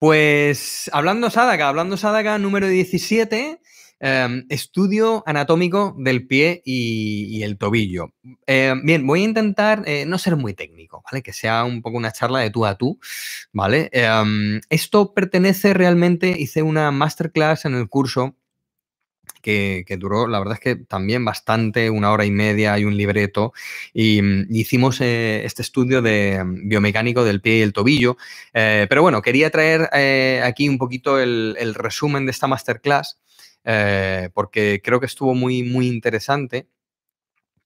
[0.00, 3.60] Pues hablando Sadaka, hablando Sadaka número 17,
[4.00, 8.14] em, estudio anatómico del pie y, el tobillo.
[8.46, 11.22] Em, bien, voy a intentar eh, no ser muy técnico, ¿vale?
[11.22, 12.98] Que sea un poco una charla de tú a tú,
[13.52, 13.90] ¿vale?
[13.92, 18.36] Em, esto pertenece realmente, hice una masterclass en el curso
[19.32, 23.52] que, duró, la verdad es que también bastante, una hora y media y un libreto,
[23.92, 28.16] y, mm, hicimos eh, este estudio de mm, biomecánico del pie y el tobillo.
[28.54, 33.18] Eh, pero bueno, quería traer eh, aquí un poquito el, resumen de esta masterclass,
[34.34, 36.68] porque creo que estuvo muy, muy interesante.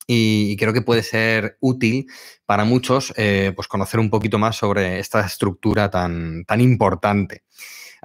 [0.07, 2.07] Y creo que puede ser útil
[2.45, 3.15] para muchos
[3.57, 7.45] pues conocer un poquito más sobre esta estructura tan, tan importante.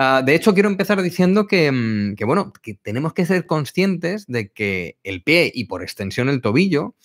[0.02, 4.50] Ah, de hecho, quiero empezar diciendo mm, que, bueno, que tenemos que ser conscientes de
[4.50, 6.96] que el pie y por extensión el tobillo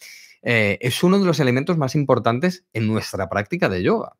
[0.42, 4.12] eh, es uno de los elementos más importantes en nuestra práctica de yoga.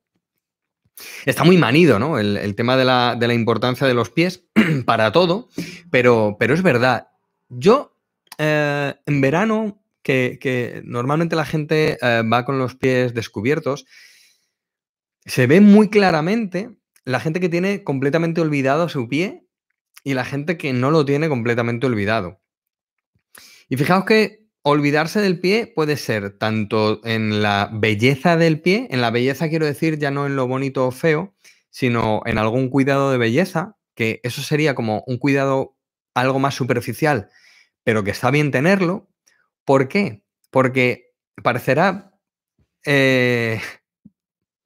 [1.25, 2.19] Está muy manido, ¿no?
[2.19, 4.43] El, tema de la, importancia de los pies
[4.87, 5.49] para todo,
[5.93, 7.07] pero, pero es verdad.
[7.49, 7.97] Yo,
[8.39, 13.87] eh, en verano, que, normalmente la gente eh, va con los pies descubiertos,
[15.25, 16.71] se ve muy claramente
[17.05, 19.47] la gente que tiene completamente olvidado su pie
[20.03, 22.41] y la gente que no lo tiene completamente olvidado.
[23.69, 29.01] Y fijaos que olvidarse del pie puede ser tanto en la belleza del pie, en
[29.01, 31.35] la belleza quiero decir ya no en lo bonito o feo,
[31.71, 35.77] sino en algún cuidado de belleza, que eso sería como un cuidado
[36.15, 37.29] algo más superficial,
[37.83, 39.09] pero que está bien tenerlo.
[39.65, 40.25] ¿Por qué?
[40.51, 42.13] Porque parecerá
[42.87, 43.61] eh,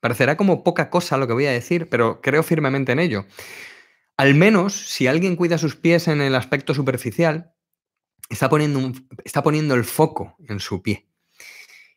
[0.01, 3.27] Parecerá como poca cosa lo que voy a decir, pero creo firmemente en ello.
[4.17, 7.53] Al menos, si alguien cuida sus pies en el aspecto superficial,
[8.29, 8.93] está poniendo,
[9.25, 11.09] está poniendo el foco en su pie.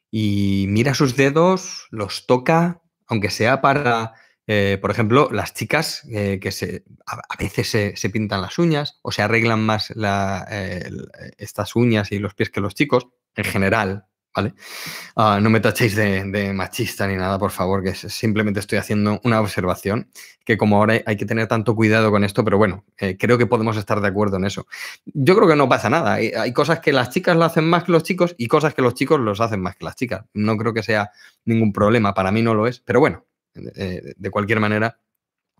[0.09, 4.13] Y mira sus dedos, los toca, aunque sea para,
[4.45, 6.49] eh, por ejemplo, las chicas eh, que
[7.05, 9.93] a, veces se, pintan las uñas o se arreglan más
[11.37, 14.05] estas uñas y los pies que los chicos, en general,
[14.35, 14.53] ¿vale?
[15.15, 19.39] Ah, no me tachéis de, machista ni nada, por favor, que simplemente estoy haciendo una
[19.41, 20.09] observación,
[20.45, 23.45] que como ahora hay que tener tanto cuidado con esto, pero bueno, eh, creo que
[23.45, 24.67] podemos estar de acuerdo en eso.
[25.05, 26.13] Yo creo que no pasa nada.
[26.13, 28.93] Hay, cosas que las chicas lo hacen más que los chicos y cosas que los
[28.93, 30.25] chicos los hacen más que las chicas.
[30.33, 31.11] No creo que sea
[31.45, 33.25] ningún problema, para mí no lo es, pero bueno,
[33.55, 34.97] eh, de cualquier manera,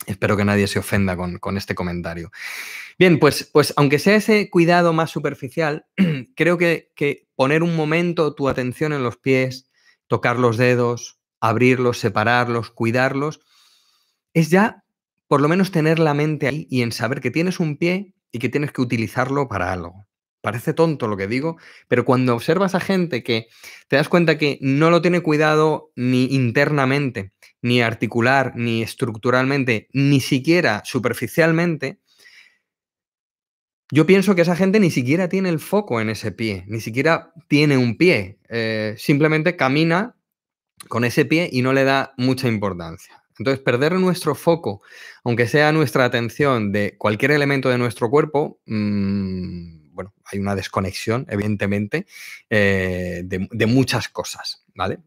[0.06, 2.31] espero que nadie se ofenda con, con este comentario.
[3.01, 5.88] Bien, pues, pues aunque sea ese cuidado más superficial,
[6.35, 6.91] creo que,
[7.35, 9.72] poner un momento tu atención en los pies,
[10.06, 13.40] tocar los dedos, abrirlos, separarlos, cuidarlos,
[14.35, 14.84] es ya
[15.28, 18.38] por lo menos tener la mente ahí y en saber que tienes un pie y
[18.38, 20.06] que tienes que utilizarlo para algo.
[20.41, 21.57] Parece tonto lo que digo,
[21.88, 23.47] pero cuando observas a gente que
[23.88, 30.19] te das cuenta que no lo tiene cuidado ni internamente, ni articular, ni estructuralmente, ni
[30.19, 31.99] siquiera superficialmente,
[33.94, 37.33] yo pienso que esa gente ni siquiera tiene el foco en ese pie, ni siquiera
[37.49, 40.16] tiene un pie, eh, simplemente camina
[40.88, 43.22] con ese pie y no le da mucha importancia.
[43.38, 44.81] Entonces, perder nuestro foco,
[45.23, 51.25] aunque sea nuestra atención de cualquier elemento de nuestro cuerpo, mmm, bueno, hay una desconexión,
[51.29, 52.05] evidentemente,
[52.49, 54.60] eh, de, muchas cosas,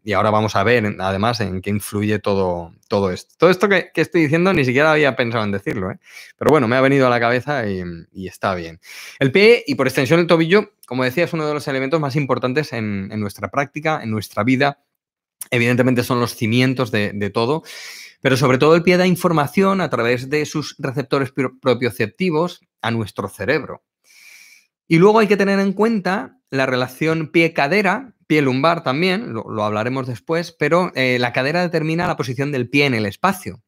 [0.04, 3.34] Y ahora vamos a ver, además, en qué influye todo, todo esto.
[3.38, 5.98] Todo esto que, estoy diciendo ni siquiera había pensado en decirlo, ¿eh?
[6.36, 8.80] Pero bueno, me ha venido a la cabeza y, está bien.
[9.19, 12.16] El pie y por extensión el tobillo, como decía, es uno de los elementos más
[12.16, 14.82] importantes en, nuestra práctica, en nuestra vida.
[15.50, 17.62] Evidentemente son los cimientos de, de todo.
[18.20, 23.28] Pero sobre todo el pie da información a través de sus receptores propioceptivos a nuestro
[23.28, 23.82] cerebro.
[24.86, 30.52] Y luego hay que tener en cuenta la relación pie-cadera, pie-lumbar también, lo, hablaremos después,
[30.52, 33.62] pero eh, la cadera determina la posición del pie en el espacio.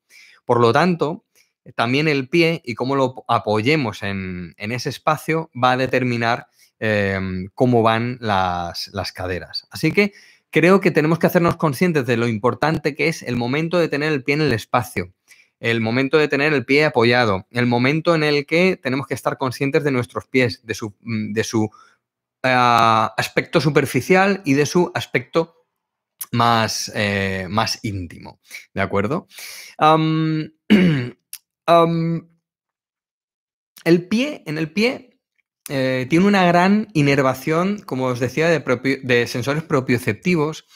[0.45, 1.25] Por lo tanto,
[1.75, 7.83] también el pie y cómo lo apoyemos en, ese espacio va a determinar em, cómo
[7.83, 9.67] van las, las caderas.
[9.71, 10.13] Así que
[10.51, 14.13] creo que tenemos que hacernos conscientes de lo importante que es el momento de tener
[14.13, 15.13] el pie en el espacio
[15.61, 19.39] el momento de tener el pie apoyado, el momento en el que tenemos que estar
[19.39, 21.71] conscientes de nuestros pies, de su, mm, de su
[22.55, 25.67] aspecto superficial y de su aspecto
[26.33, 28.41] más, eh, más íntimo.
[28.75, 29.27] ¿De acuerdo?
[33.85, 35.21] el pie, en el pie
[35.69, 40.67] eh, tiene una gran inervación, como os decía, de, sensores propioceptivos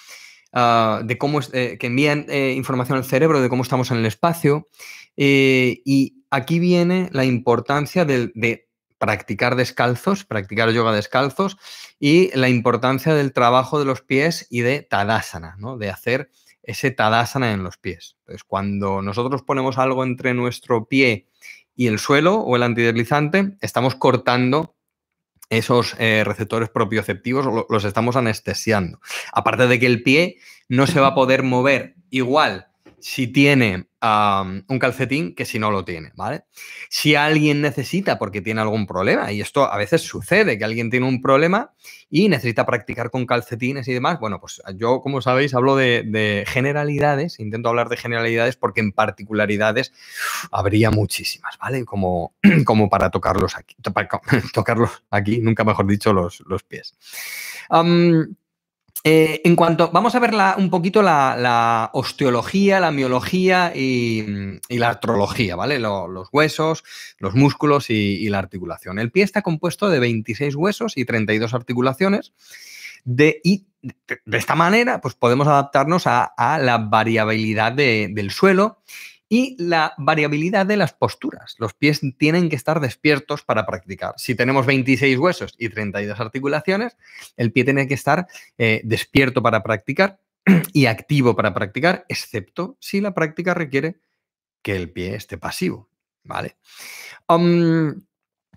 [0.52, 4.06] Ah, de cómo eh, que envían eh, información al cerebro de cómo estamos en el
[4.06, 4.68] espacio.
[5.16, 8.68] Eh, y aquí viene la importancia de,
[9.00, 11.56] practicar descalzos, practicar yoga descalzos
[11.98, 15.78] y la importancia del trabajo de los pies y de Tadasana, ¿no?
[15.78, 16.30] de hacer
[16.62, 18.16] ese tadasana en los pies.
[18.20, 21.28] Entonces, cuando nosotros ponemos algo entre nuestro pie
[21.74, 24.76] y el suelo o el antideslizante, estamos cortando
[25.48, 29.00] esos eh, receptores propioceptivos, los estamos anestesiando.
[29.32, 30.36] Aparte de que el pie
[30.68, 32.69] no se va a poder mover igual
[33.00, 36.44] si tiene un calcetín que si no lo tiene, ¿vale?
[36.88, 41.06] Si alguien necesita porque tiene algún problema, y esto a veces sucede, que alguien tiene
[41.06, 41.72] un problema
[42.08, 47.40] y necesita practicar con calcetines y demás, bueno, pues yo, como sabéis, hablo de, generalidades,
[47.40, 49.92] intento hablar de generalidades porque en particularidades
[50.50, 51.84] habría muchísimas, ¿vale?
[51.84, 53.76] Como, como para tocarlos aquí,
[54.54, 56.94] tocarlos aquí, nunca mejor dicho, los, los pies.
[59.02, 65.56] Eh, en cuanto, vamos a ver un poquito la, osteología, la miología y, la artrología,
[65.56, 65.78] ¿vale?
[65.78, 66.84] los huesos,
[67.18, 68.98] los músculos y, la articulación.
[68.98, 72.32] El pie está compuesto de 26 huesos y 32 articulaciones.
[73.04, 78.82] De, y de, esta manera, pues podemos adaptarnos a, la variabilidad del suelo
[79.32, 81.54] y la variabilidad de las posturas.
[81.58, 84.12] Los pies tienen que estar despiertos para practicar.
[84.16, 86.96] Si tenemos 26 huesos y 32 articulaciones,
[87.36, 88.26] el pie tiene que estar
[88.58, 90.18] eh, despierto para practicar
[90.72, 94.00] y activo para practicar, excepto si la práctica requiere
[94.62, 95.88] que el pie esté pasivo.
[96.24, 96.56] ¿Vale?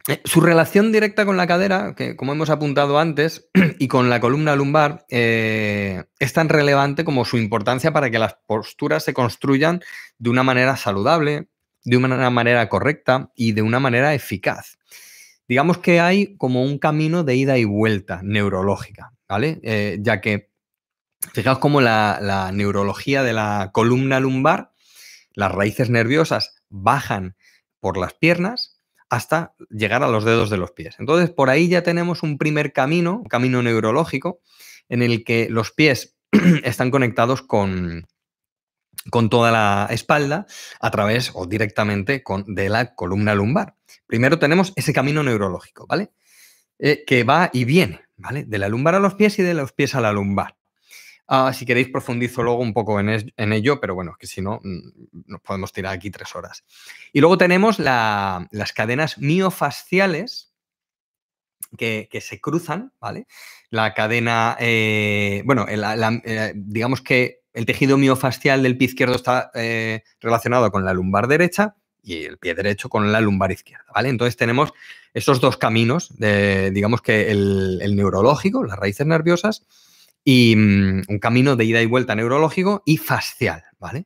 [0.09, 4.19] Eh, su relación directa con la cadera, que como hemos apuntado antes, y con la
[4.19, 9.81] columna lumbar, eh, es tan relevante como su importancia para que las posturas se construyan
[10.17, 11.47] de una manera saludable,
[11.85, 14.77] de una manera correcta y de una manera eficaz.
[15.47, 19.59] Digamos que hay como un camino de ida y vuelta neurológica, ¿vale?
[19.63, 20.49] Eh, ya que,
[21.33, 24.73] fijaos cómo la neurología de la columna lumbar,
[25.33, 27.37] las raíces nerviosas bajan
[27.79, 28.72] por las piernas,
[29.13, 30.95] hasta llegar a los dedos de los pies.
[30.97, 34.39] Entonces, por ahí ya tenemos un primer camino, un camino neurológico,
[34.89, 36.17] en el que los pies
[36.63, 38.07] están conectados con,
[39.11, 40.47] con toda la espalda
[40.81, 43.75] a través o directamente con, de la columna lumbar.
[44.07, 46.11] Primero tenemos ese camino neurológico, ¿vale?
[46.79, 48.45] Eh, que va y viene, ¿vale?
[48.45, 50.57] De la lumbar a los pies y de los pies a la lumbar.
[51.27, 55.23] Ah, si queréis, profundizo luego un poco en, ello, pero bueno, que si no, mm,
[55.27, 56.63] nos podemos tirar aquí tres horas.
[57.13, 60.53] Y luego tenemos las cadenas miofasciales
[61.77, 63.27] que, se cruzan, ¿vale?
[63.69, 70.03] La cadena, eh, bueno, eh, digamos que el tejido miofascial del pie izquierdo está eh,
[70.19, 74.09] relacionado con la lumbar derecha y el pie derecho con la lumbar izquierda, ¿vale?
[74.09, 74.73] Entonces tenemos
[75.13, 79.65] esos dos caminos, digamos que el neurológico, las raíces nerviosas,
[80.23, 84.05] y mm, un camino de ida y vuelta neurológico y fascial, ¿vale?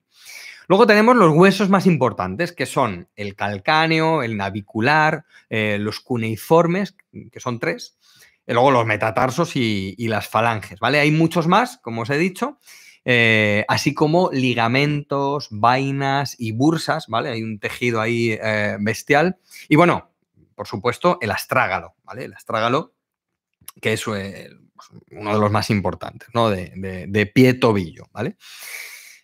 [0.67, 6.95] Luego tenemos los huesos más importantes, que son el calcáneo, el navicular, eh, los cuneiformes,
[7.31, 7.97] que son tres,
[8.45, 10.99] y luego los metatarsos y, las falanges, ¿vale?
[10.99, 12.59] Hay muchos más, como os he dicho,
[13.05, 17.29] eh, así como ligamentos, vainas y bursas, ¿vale?
[17.29, 19.37] Hay un tejido ahí eh, bestial.
[19.69, 20.11] Y bueno,
[20.53, 22.25] por supuesto, el astrágalo, ¿vale?
[22.25, 22.93] El astrágalo,
[23.81, 24.05] que es
[25.11, 26.49] uno de los más importantes, ¿no?
[26.49, 28.37] De, pie-tobillo, ¿vale?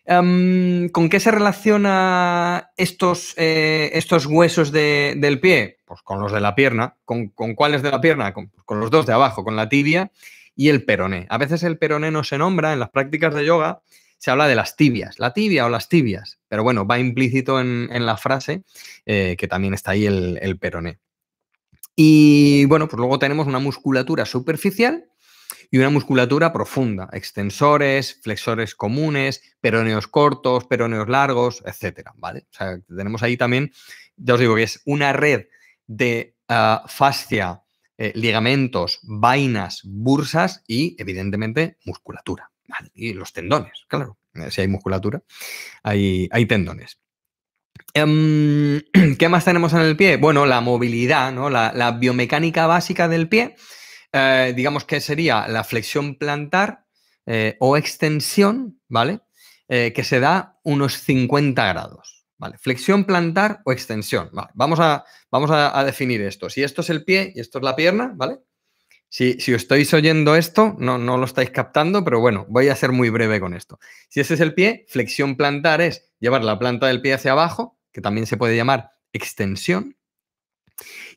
[0.06, 5.80] Em, ¿Con qué se relaciona estos, eh, estos huesos del pie?
[5.86, 6.98] Pues con los de la pierna.
[7.06, 8.34] ¿Con, cuáles de la pierna?
[8.34, 10.12] Con, los dos de abajo, con la tibia
[10.56, 11.26] y el peroné.
[11.30, 13.82] A veces el peroné no se nombra en las prácticas de yoga,
[14.18, 18.06] se habla de las tibias, la tibia o las tibias, pero bueno, va implícito en,
[18.06, 18.64] la frase
[19.06, 21.00] eh, que también está ahí el, el peroné.
[21.96, 25.06] Y bueno, pues luego tenemos una musculatura superficial
[25.74, 32.46] y una musculatura profunda, extensores, flexores comunes, peroneos cortos, peroneos largos, etcétera, ¿vale?
[32.51, 33.72] O sea, tenemos ahí también,
[34.15, 35.48] ya os digo que es una red
[35.88, 37.63] de ah, fascia,
[37.98, 42.51] eh, ligamentos, vainas, bursas y, evidentemente, musculatura.
[42.94, 44.20] Y los tendones, claro.
[44.36, 45.24] Eh, si hay musculatura,
[45.82, 47.00] hay, hay tendones.
[47.96, 48.80] Em,
[49.18, 50.18] ¿Qué más tenemos en el pie?
[50.18, 51.50] Bueno, la movilidad, ¿no?
[51.50, 53.56] la biomecánica básica del pie
[54.13, 56.86] eh, digamos que sería la flexión plantar
[57.25, 59.22] eh, o extensión, ¿vale?
[59.67, 62.58] Eh, que se da unos 50 grados, ¿vale?
[62.60, 66.50] Flexión plantar o extensión, Vamos, a, vamos a, definir esto.
[66.50, 68.39] Si esto es el pie y esto es la pierna, ¿vale?
[69.10, 72.75] Si, si os estáis oyendo esto, no, no lo estáis captando, pero bueno, voy a
[72.75, 73.79] ser muy breve con esto.
[74.10, 77.79] Si ese es el pie, flexión plantar es llevar la planta del pie hacia abajo,
[77.91, 79.96] que también se puede llamar extensión,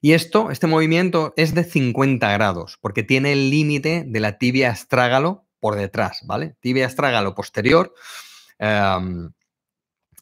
[0.00, 4.70] y esto, este movimiento es de 50 grados, porque tiene el límite de la tibia
[4.70, 6.56] astrágalo por detrás, ¿vale?
[6.60, 7.94] Tibia astrágalo posterior
[8.58, 9.30] em,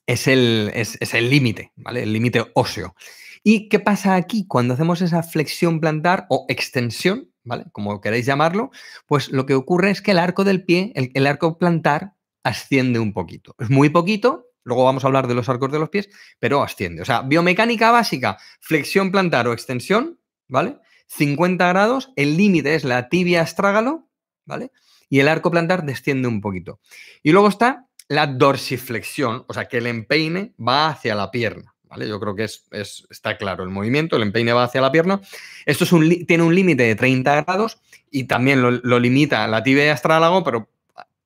[0.06, 2.02] es el límite, ¿vale?
[2.02, 2.94] El límite óseo.
[3.42, 7.66] ¿Y qué pasa aquí cuando hacemos esa flexión plantar o extensión, ¿vale?
[7.72, 8.70] Como queréis llamarlo,
[9.06, 13.12] pues lo que ocurre es que el arco del pie, el arco plantar, asciende un
[13.12, 13.54] poquito.
[13.58, 17.02] Es muy poquito, luego vamos a hablar de los arcos de los pies, pero asciende.
[17.02, 20.18] O sea, biomecánica básica, flexión plantar o extensión,
[20.48, 20.78] ¿vale?
[21.06, 24.08] 50 grados, el límite es la tibia astrágalo,
[24.44, 24.72] ¿vale?
[25.08, 26.80] Y el arco plantar desciende un poquito.
[27.22, 31.74] Y luego está la dorsiflexión, o sea, que el empeine va hacia la pierna.
[31.84, 32.08] ¿Vale?
[32.08, 32.64] Yo creo que es,
[33.08, 35.20] está claro el movimiento, el empeine va hacia la pierna.
[35.64, 35.84] Esto
[36.26, 37.78] tiene un límite de 30 grados
[38.10, 39.96] y también lo, limita la tibia y
[40.44, 40.68] pero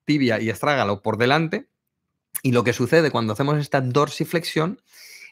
[0.05, 1.67] tibia y astrágalo por delante.
[2.43, 4.81] Y lo que sucede cuando hacemos esta dorsiflexión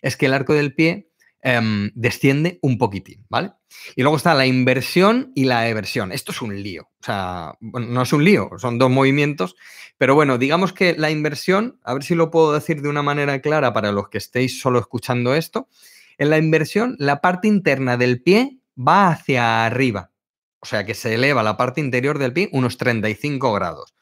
[0.02, 1.08] es que el arco del pie
[1.50, 3.54] Em, desciende un poquitín, ¿vale?
[3.96, 6.12] Y luego está la inversión y la eversión.
[6.12, 6.90] Esto es un lío.
[7.00, 9.56] O sea, no es un lío, son dos movimientos.
[9.98, 13.40] Pero bueno, digamos que la inversión, a ver si lo puedo decir de una manera
[13.40, 15.70] clara para los que estéis solo escuchando esto.
[16.18, 20.12] En la inversión, la parte interna del pie va hacia arriba.
[20.60, 23.94] O sea que se eleva la parte interior del pie unos 35 grados.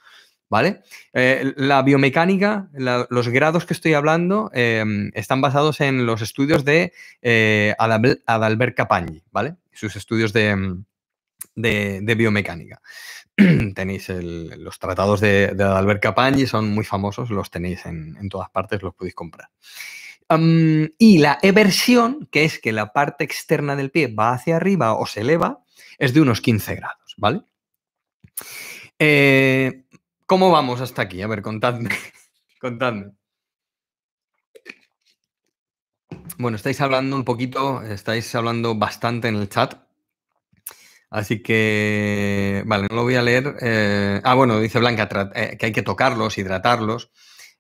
[0.48, 0.84] ¿Vale?
[1.14, 2.70] Eh, la biomecánica,
[3.10, 9.24] los grados que estoy hablando em, están basados en los estudios de eh, Adalbert Capagni,
[9.32, 9.56] ¿vale?
[9.74, 10.86] Sus estudios de, em,
[12.06, 12.82] biomecánica.
[13.76, 18.94] tenéis los tratados de, Adalbert Capagni, son muy famosos, los tenéis en, todas partes, los
[18.94, 19.50] podéis comprar.
[20.30, 25.08] y la eversión, que es que la parte externa del pie va hacia arriba o
[25.08, 25.66] se eleva,
[25.98, 27.42] es de unos 15 grados, ¿vale?
[28.98, 29.85] Eh,
[30.28, 31.22] ¿Cómo vamos hasta aquí?
[31.22, 31.90] A ver, contadme.
[32.60, 33.12] contadme.
[36.38, 39.76] Bueno, estáis hablando un poquito, estáis hablando bastante en el chat.
[41.12, 43.56] Así que, vale, no lo voy a leer.
[43.62, 47.12] Eh, ah, bueno, dice Blanca eh, que hay que tocarlos, hidratarlos,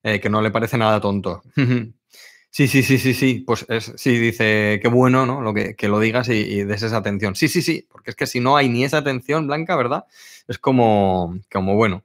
[0.01, 1.43] eh, que no le parece nada tonto.
[2.49, 3.43] sí, sí, sí, sí, sí.
[3.45, 5.41] Pues sí, dice, qué bueno, ¿no?
[5.41, 7.35] Lo que, lo digas y, y, des esa atención.
[7.35, 10.05] Sí, sí, sí, porque es que si no hay ni esa atención, Blanca, ¿verdad?
[10.47, 12.03] Es como, como bueno.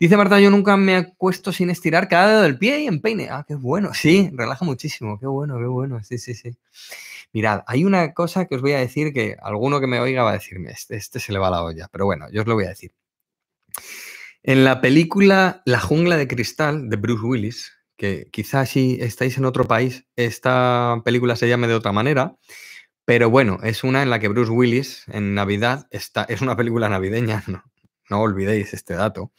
[0.00, 3.28] Dice Marta, yo nunca me acuesto sin estirar cada dedo del pie y empeine.
[3.30, 3.92] Ah, qué bueno.
[3.92, 5.20] Sí, relaja muchísimo.
[5.20, 6.02] Qué bueno, qué bueno.
[6.02, 6.56] Sí, sí, sí.
[7.34, 10.30] Mirad, hay una cosa que os voy a decir que alguno que me oiga va
[10.30, 12.64] a decirme, este, este se le va la olla, pero bueno, yo os lo voy
[12.64, 12.92] a decir.
[14.42, 19.44] En la película La jungla de cristal de Bruce Willis, que quizás si estáis en
[19.44, 22.36] otro país, esta película se llame de otra manera,
[23.04, 26.88] pero bueno, es una en la que Bruce Willis en Navidad está, es una película
[26.88, 27.62] navideña, no,
[28.08, 29.30] no olvidéis este dato.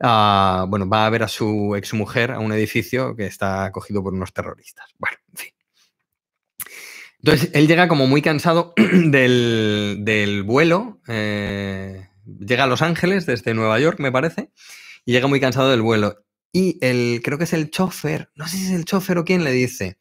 [0.00, 4.14] Ah, bueno, va a ver a su exmujer a un edificio que está acogido por
[4.14, 4.86] unos terroristas.
[4.98, 5.50] Bueno, en fin.
[7.18, 13.78] Entonces, él llega como muy cansado del, vuelo, eh, llega a Los Ángeles desde Nueva
[13.78, 14.50] York, me parece,
[15.04, 16.24] y llega muy cansado del vuelo.
[16.50, 19.44] Y el, creo que es el chofer, no sé si es el chofer o quién
[19.44, 19.98] le dice,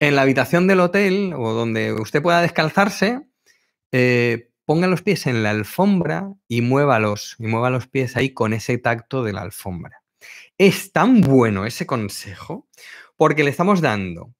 [0.00, 3.20] en la habitación del hotel o donde usted pueda descalzarse,
[3.92, 8.52] eh, ponga los pies en la alfombra y muévalos, y mueva los pies ahí con
[8.52, 10.02] ese tacto de la alfombra.
[10.58, 12.68] Es tan bueno ese consejo
[13.16, 14.34] porque le estamos dando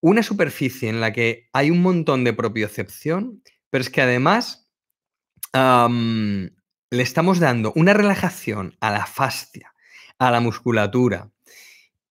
[0.00, 4.70] una superficie en la que hay un montón de propiocepción, pero es que además
[5.52, 9.74] le estamos dando una relajación a la fascia,
[10.18, 11.32] a la musculatura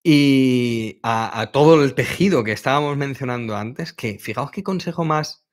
[0.04, 5.47] y a, a todo el tejido que estábamos mencionando antes, que fijaos qué consejo más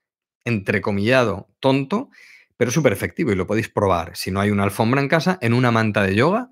[0.45, 2.11] entrecomillado, tonto,
[2.57, 4.17] pero súper efectivo y lo podéis probar.
[4.17, 6.51] Si no hay una alfombra en casa, en una manta de yoga,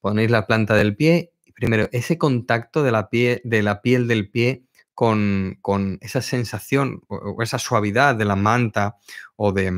[0.00, 4.64] ponéis la planta del pie primero ese contacto de la, de la piel del pie
[4.94, 5.58] con,
[6.00, 8.96] esa sensación o, esa suavidad de la manta
[9.36, 9.70] o de,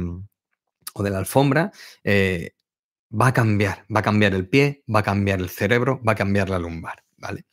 [0.94, 1.72] o de la alfombra,
[2.04, 2.54] eh,
[3.10, 6.16] va a cambiar, va a cambiar el pie, va a cambiar el cerebro, va a
[6.16, 7.46] cambiar la lumbar, ¿vale?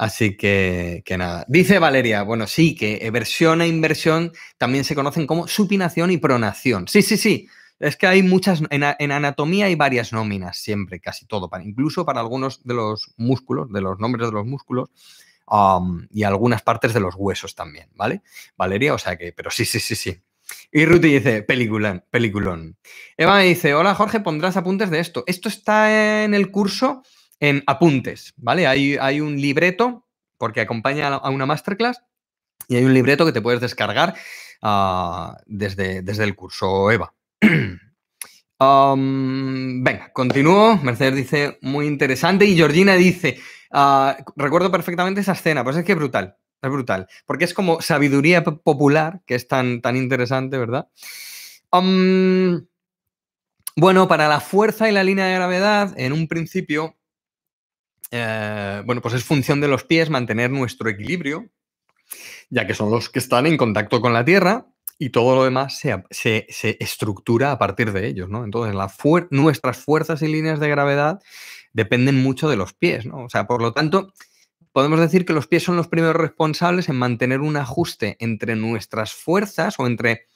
[0.00, 1.44] Así que, nada.
[1.46, 6.88] Dice Valeria, bueno, sí, que eversión e inversión también se conocen como supinación y pronación.
[6.88, 7.48] Sí, sí, sí.
[7.78, 12.20] Es que hay muchas, en, anatomía hay varias nóminas siempre, casi todo, para, incluso para
[12.20, 14.88] algunos de los músculos, de los nombres de los músculos
[16.10, 18.22] y algunas partes de los huesos también, ¿vale?
[18.56, 20.18] Valeria, o sea que, pero sí, sí, sí, sí.
[20.72, 22.78] Y Ruti dice, peliculón, peliculón.
[23.18, 25.24] Eva me dice, hola Jorge, pondrás apuntes de esto.
[25.26, 27.02] Esto está en el curso
[27.40, 28.66] en apuntes, ¿vale?
[28.66, 30.06] Hay, hay un libreto,
[30.38, 32.02] porque acompaña a una masterclass,
[32.70, 34.14] y hay un libreto que te puedes descargar
[34.62, 37.12] ah, desde, desde el curso EVA.
[38.60, 40.78] venga, continúo.
[40.82, 42.44] Mercedes dice, muy interesante.
[42.44, 43.40] Y Georgina dice,
[43.72, 47.08] ah, recuerdo perfectamente esa escena, pues es que es brutal, es brutal.
[47.26, 50.88] Porque es como sabiduría popular, que es tan, tan interesante, ¿verdad?
[53.76, 56.99] bueno, para la fuerza y la línea de gravedad, en un principio,
[58.10, 61.48] eh, bueno, pues es función de los pies mantener nuestro equilibrio,
[62.48, 64.66] ya que son los que están en contacto con la tierra
[64.98, 66.46] y todo lo demás se,
[66.78, 68.44] estructura a partir de ellos, ¿no?
[68.44, 68.74] Entonces,
[69.30, 71.22] nuestras fuerzas y líneas de gravedad
[71.72, 73.24] dependen mucho de los pies, ¿no?
[73.24, 74.12] O sea, por lo tanto,
[74.72, 79.14] podemos decir que los pies son los primeros responsables en mantener un ajuste entre nuestras
[79.14, 80.26] fuerzas o entre,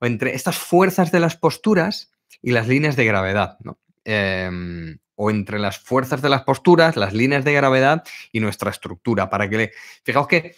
[0.00, 2.12] o entre estas fuerzas de las posturas
[2.42, 3.78] y las líneas de gravedad, ¿no?
[4.04, 8.02] Em, o entre las fuerzas de las posturas, las líneas de gravedad
[8.32, 9.30] y nuestra estructura.
[9.30, 9.72] Para que le...
[10.04, 10.54] Fijaos que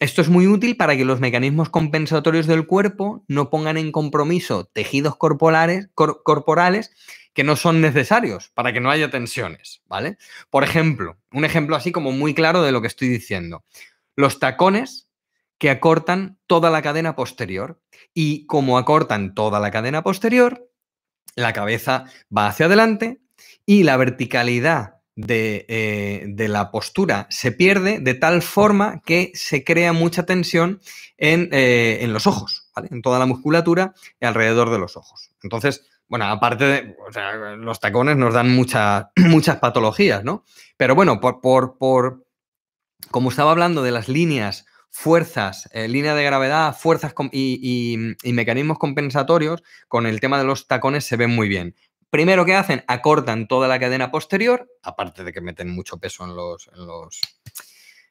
[0.00, 4.64] esto es muy útil para que los mecanismos compensatorios del cuerpo no pongan en compromiso
[4.64, 6.92] tejidos corporales, corporales
[7.32, 10.18] que no son necesarios para que no haya tensiones, ¿vale?
[10.50, 13.64] Por ejemplo, un ejemplo así como muy claro de lo que estoy diciendo.
[14.16, 15.08] Los tacones
[15.58, 17.80] que acortan toda la cadena posterior
[18.12, 20.70] y como acortan toda la cadena posterior,
[21.36, 22.04] la cabeza
[22.36, 23.20] va hacia adelante
[23.66, 29.92] y la verticalidad eh, de, la postura se pierde de tal forma que se crea
[29.92, 30.80] mucha tensión
[31.16, 35.30] en, eh, los ojos, en toda la musculatura y alrededor de los ojos.
[35.44, 36.96] Entonces, bueno, aparte de,
[37.58, 40.44] los tacones nos dan muchas patologías, ¿no?
[40.76, 42.26] Pero bueno, por, por, por,
[43.12, 48.78] como estaba hablando de las líneas, fuerzas, eh, línea de gravedad, fuerzas y, y, mecanismos
[48.78, 51.74] compensatorios, con el tema de los tacones se ven muy bien.
[52.14, 52.84] Primero, ¿qué hacen?
[52.86, 57.20] Acortan toda la cadena posterior, aparte de que meten mucho peso en los, en los,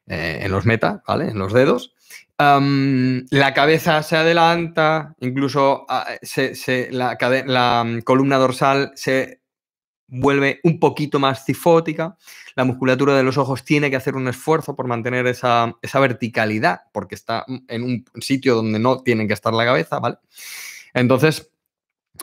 [0.08, 1.30] eh, en los meta, ¿vale?
[1.30, 1.96] En los dedos.
[2.38, 6.06] la cabeza se adelanta, incluso ah,
[6.90, 9.40] la, la, mm, columna dorsal se
[10.08, 12.18] vuelve un poquito más cifótica.
[12.58, 16.82] La musculatura de los ojos tiene que hacer un esfuerzo por mantener esa, esa verticalidad,
[16.92, 20.18] porque está en un sitio donde no tiene que estar la cabeza, ¿vale?
[20.94, 21.53] Entonces,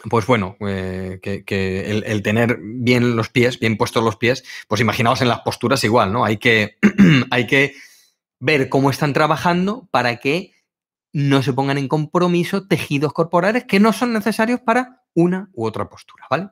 [0.08, 5.20] pues bueno, eh, que, el, tener bien los pies, bien puestos los pies, pues imaginaos
[5.20, 6.24] en las posturas igual, ¿no?
[6.24, 6.78] Hay que,
[7.30, 7.74] hay que
[8.38, 10.54] ver cómo están trabajando para que
[11.12, 15.88] no se pongan en compromiso tejidos corporales que no son necesarios para una u otra
[15.88, 16.48] postura, ¿vale?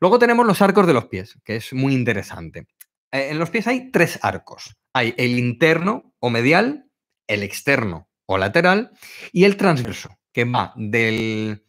[0.00, 2.68] Luego tenemos los arcos de los pies, que es muy interesante.
[3.10, 4.76] Eh, en los pies hay tres arcos.
[4.92, 6.88] Hay el interno o medial,
[7.26, 8.92] el externo o lateral
[9.32, 11.64] y el transverso, que va del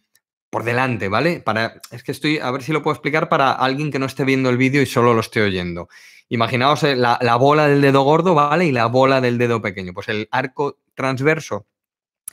[0.50, 1.39] por delante, ¿vale?
[1.39, 4.26] Para, es que estoy, a ver si lo puedo explicar para alguien que no esté
[4.26, 5.89] viendo el vídeo y solo lo esté oyendo.
[6.30, 8.65] Imaginaos eh, la, bola del dedo gordo, ¿vale?
[8.65, 9.93] Y la bola del dedo pequeño.
[9.93, 11.65] Pues el arco transverso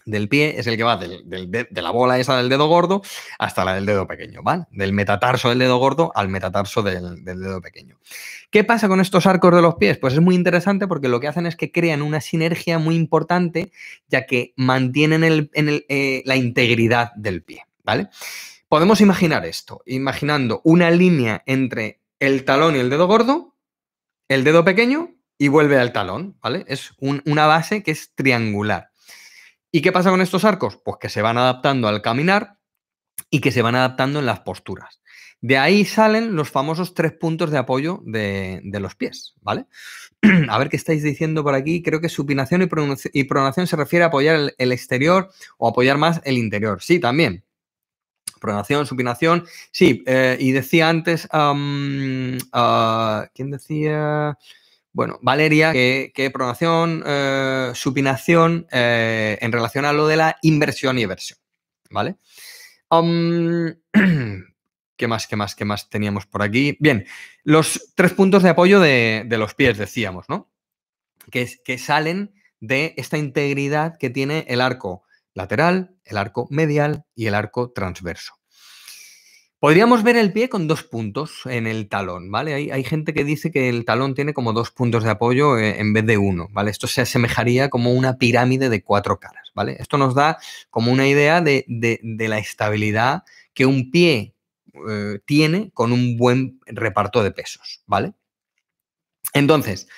[0.05, 3.03] del pie es el que va de la bola esa del dedo gordo
[3.41, 4.65] hasta la del dedo pequeño, ¿vale?
[4.71, 7.99] Del metatarso del dedo gordo al metatarso del, dedo pequeño.
[8.51, 9.99] ¿Qué pasa con estos arcos de los pies?
[9.99, 13.73] Pues es muy interesante porque lo que hacen es que crean una sinergia muy importante
[14.09, 17.65] ya que mantienen eh, la integridad del pie.
[17.87, 18.09] ¿Vale?
[18.69, 23.57] Podemos imaginar esto, imaginando una línea entre el talón y el dedo gordo,
[24.29, 26.65] el dedo pequeño y vuelve al talón, ¿vale?
[26.67, 28.91] Es una base que es triangular.
[29.71, 30.81] ¿Y qué pasa con estos arcos?
[30.85, 32.59] Pues que se van adaptando al caminar
[33.31, 35.01] y que se van adaptando en las posturas.
[35.41, 39.67] De ahí salen los famosos tres puntos de apoyo de, los pies, ¿vale?
[40.49, 41.83] A ver qué estáis diciendo por aquí.
[41.83, 42.63] Creo que supinación
[43.13, 46.83] y, pronación se refiere a apoyar el, exterior o apoyar más el interior.
[46.83, 47.45] Sí, también
[48.47, 49.45] pronación, supinación.
[49.73, 54.39] Sí, eh, y decía antes, ah, ¿quién decía?
[54.93, 61.03] Bueno, Valeria, que, pronación, eh, supinación eh, en relación a lo de la inversión y
[61.03, 61.39] eversión.
[61.91, 62.17] ¿Vale?
[64.97, 66.79] ¿Qué más, qué más, qué más teníamos por aquí?
[66.81, 67.07] Bien,
[67.45, 70.51] los tres puntos de apoyo de, los pies, decíamos, ¿no?
[71.31, 75.06] Que, que salen de esta integridad que tiene el arco
[75.37, 78.35] lateral, el arco medial y el arco transverso.
[79.59, 82.55] Podríamos ver el pie con dos puntos en el talón, ¿vale?
[82.55, 85.93] Hay, gente que dice que el talón tiene como dos puntos de apoyo eh, en
[85.93, 86.71] vez de uno, ¿vale?
[86.71, 89.77] Esto se asemejaría como una pirámide de cuatro caras, ¿vale?
[89.79, 90.39] Esto nos da
[90.71, 91.65] como una idea de,
[92.19, 94.35] la estabilidad que un pie
[94.89, 98.13] eh, tiene con un buen reparto de pesos, ¿vale?
[99.33, 99.89] Entonces,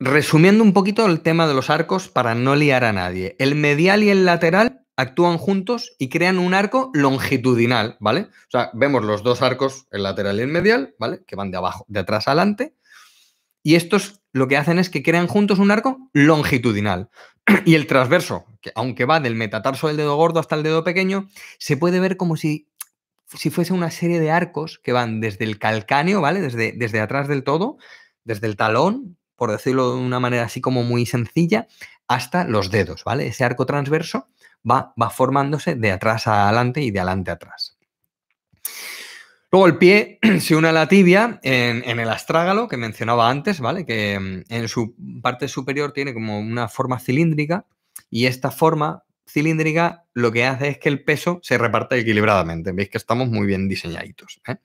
[0.00, 4.02] resumiendo un poquito el tema de los arcos para no liar a nadie, el medial
[4.02, 8.22] y el lateral actúan juntos y crean un arco longitudinal, ¿vale?
[8.22, 11.22] O sea, vemos los dos arcos, el lateral y el medial, ¿vale?
[11.26, 12.74] Que van de abajo, de atrás adelante.
[13.62, 17.10] Y estos lo que hacen es que crean juntos un arco longitudinal.
[17.64, 21.28] Y el transverso, que aunque va del metatarso del dedo gordo hasta el dedo pequeño,
[21.58, 22.68] se puede ver como si,
[23.26, 26.40] si fuese una serie de arcos que van desde el calcáneo, ¿vale?
[26.40, 27.78] Desde, desde atrás del todo,
[28.24, 31.66] desde el talón, por decirlo de una manera así como muy sencilla,
[32.06, 33.26] hasta los dedos, ¿vale?
[33.26, 34.28] Ese arco transverso
[34.70, 37.78] va, formándose de atrás a adelante y de adelante a atrás.
[39.50, 43.86] Luego el pie se une a la tibia en, el astrágalo que mencionaba antes, ¿vale?
[43.86, 47.64] Que mm, en su parte superior tiene como una forma cilíndrica
[48.10, 52.72] y esta forma cilíndrica lo que hace es que el peso se reparte equilibradamente.
[52.72, 54.42] Veis que estamos muy bien diseñaditos.
[54.46, 54.56] ¿eh?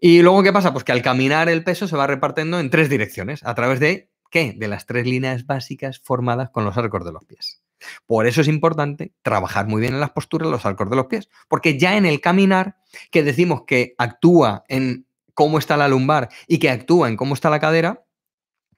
[0.00, 0.72] Y luego, ¿qué pasa?
[0.72, 4.10] Pues que al caminar el peso se va repartiendo en tres direcciones, a través de,
[4.30, 4.54] ¿qué?
[4.56, 7.62] De las tres líneas básicas formadas con los arcos de los pies.
[8.06, 11.28] Por eso es importante trabajar muy bien en las posturas, los arcos de los pies,
[11.48, 12.76] porque ya en el caminar,
[13.10, 17.50] que decimos que actúa en cómo está la lumbar y que actúa en cómo está
[17.50, 18.04] la cadera,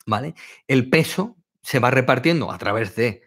[0.06, 0.35] ¿vale?
[0.68, 3.22] El peso se va repartiendo a través de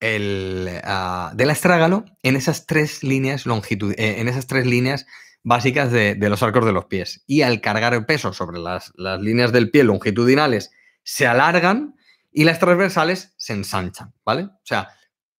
[0.00, 5.06] el, uh, del astrágalo en esas tres líneas longitud, eh, en esas tres líneas
[5.42, 7.22] básicas de, los arcos de los pies.
[7.26, 10.70] Y al cargar peso sobre las, las líneas del pie longitudinales,
[11.02, 11.96] se alargan
[12.30, 14.44] y las transversales se ensanchan, ¿vale?
[14.44, 14.88] O sea,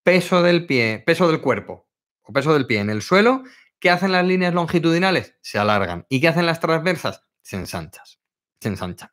[0.03, 1.87] peso del pie, peso del cuerpo
[2.23, 3.43] o peso del pie en el suelo,
[3.79, 5.35] ¿qué hacen las líneas longitudinales?
[5.41, 6.05] Se alargan.
[6.09, 7.23] ¿Y qué hacen las transversas?
[7.41, 8.05] Se ensanchan.
[8.59, 9.11] Se ensanchan.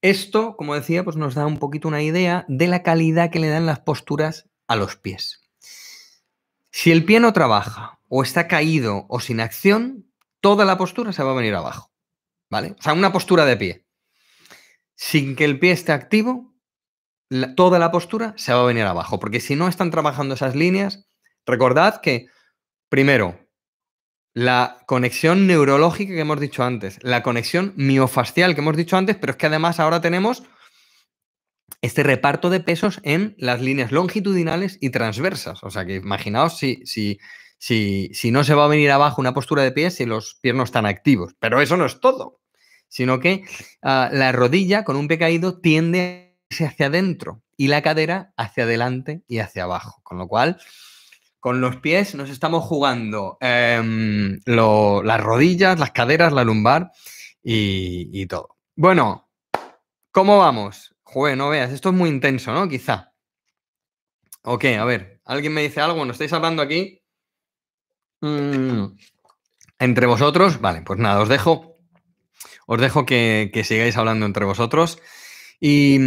[0.00, 3.48] Esto, como decía, pues nos da un poquito una idea de la calidad que le
[3.48, 5.48] dan las posturas a los pies.
[6.70, 10.06] Si el pie no trabaja o está caído o sin acción,
[10.40, 11.90] toda la postura se va a venir abajo.
[12.48, 12.76] ¿Vale?
[12.78, 13.86] O sea, una postura de pie.
[14.94, 16.54] Sin que el pie esté activo,
[17.56, 19.18] toda la postura se va a venir abajo.
[19.18, 21.08] Porque si no están trabajando esas líneas,
[21.44, 22.28] recordad que,
[22.88, 23.48] primero,
[24.32, 29.32] la conexión neurológica que hemos dicho antes, la conexión miofascial que hemos dicho antes, pero
[29.32, 30.44] es que además ahora tenemos
[31.82, 35.64] este reparto de pesos en las líneas longitudinales y transversas.
[35.64, 37.18] O sea que imaginaos si, si,
[37.64, 40.64] si, no se va a venir abajo una postura de pies si los pies no
[40.64, 41.34] están activos.
[41.38, 42.40] Pero eso no es todo,
[42.88, 43.44] sino que
[43.82, 49.22] uh, la rodilla con un pie caído tiende hacia adentro y la cadera hacia adelante
[49.26, 50.00] y hacia abajo.
[50.02, 50.60] Con lo cual,
[51.40, 56.90] con los pies nos estamos jugando lo, las rodillas, las caderas, la lumbar
[57.42, 58.56] y, todo.
[58.76, 59.30] Bueno,
[60.10, 60.94] ¿cómo vamos?
[61.02, 62.68] Joder, no veas, esto es muy intenso, ¿no?
[62.68, 63.12] Quizá.
[64.42, 65.96] Ok, a ver, ¿alguien me dice algo?
[65.96, 67.03] Bueno, estáis hablando aquí.
[68.26, 68.96] Mm,
[69.78, 71.78] entre vosotros, vale, pues nada, os dejo.
[72.66, 74.98] Os dejo que, que sigáis hablando entre vosotros
[75.60, 75.98] y,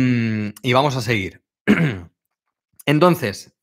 [0.63, 1.43] y vamos a seguir.
[2.85, 3.57] Entonces,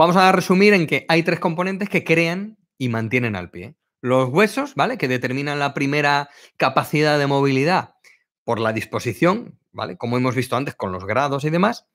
[0.00, 3.76] Vamos a resumir en que hay tres componentes que crean y mantienen al pie.
[4.00, 4.96] Los huesos, ¿vale?
[4.96, 7.96] Que determinan la primera capacidad de movilidad
[8.42, 9.98] por la disposición, ¿vale?
[9.98, 11.86] Como hemos visto antes con los grados y demás.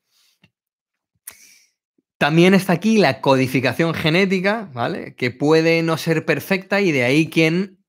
[2.17, 5.15] También está aquí la codificación genética, ¿vale?
[5.15, 7.29] Que puede no ser perfecta y de ahí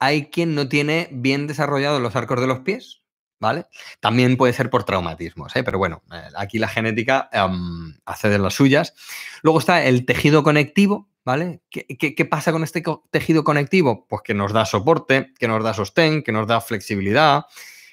[0.00, 3.02] hay quien no tiene bien desarrollados los arcos de los pies,
[3.38, 3.66] ¿vale?
[4.00, 5.62] También puede ser por traumatismos, ¿eh?
[5.62, 8.94] pero bueno, eh, aquí la genética um, hace de las suyas.
[9.42, 11.60] Luego está el tejido conectivo, ¿vale?
[11.70, 14.06] ¿Qué, ¿Qué, qué, pasa con este tejido conectivo?
[14.08, 17.44] Pues que nos da soporte, que nos da sostén, que nos da flexibilidad,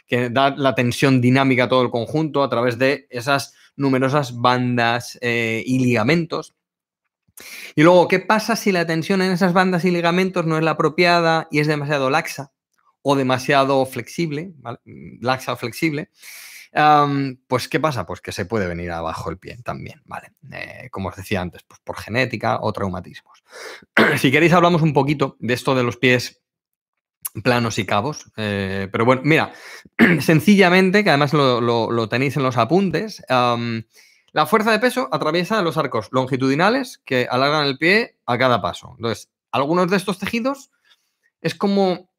[0.08, 5.18] que da la tensión dinámica a todo el conjunto a través de esas numerosas bandas
[5.22, 6.56] eh, y ligamentos.
[7.76, 10.72] Y luego, ¿qué pasa si la tensión en esas bandas y ligamentos no es la
[10.72, 12.52] apropiada y es demasiado laxa?
[13.04, 14.80] o demasiado flexible, ¿vale?
[15.22, 16.10] laxa o flexible,
[17.48, 18.06] pues ¿qué pasa?
[18.06, 20.34] Pues que se puede venir abajo el pie también, ¿vale?
[20.52, 23.44] Eh, como os decía antes, pues por genética o traumatismos.
[24.18, 26.42] si queréis hablamos un poquito de esto de los pies
[27.44, 29.54] planos y cabos, eh, pero bueno, mira,
[30.20, 36.10] sencillamente, que además lo, tenéis en los apuntes, la fuerza de peso atraviesa los arcos
[36.12, 38.96] longitudinales que alargan el pie a cada paso.
[38.98, 40.72] Entonces, algunos de estos tejidos
[41.42, 42.12] es como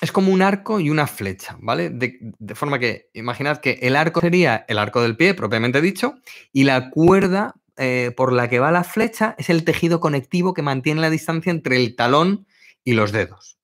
[0.00, 1.90] es como un arco y una flecha, ¿vale?
[1.90, 6.14] De, de, forma que, imaginad que el arco sería el arco del pie, propiamente dicho,
[6.52, 10.62] y la cuerda eh, por la que va la flecha es el tejido conectivo que
[10.62, 12.46] mantiene la distancia entre el talón
[12.82, 13.58] y los dedos.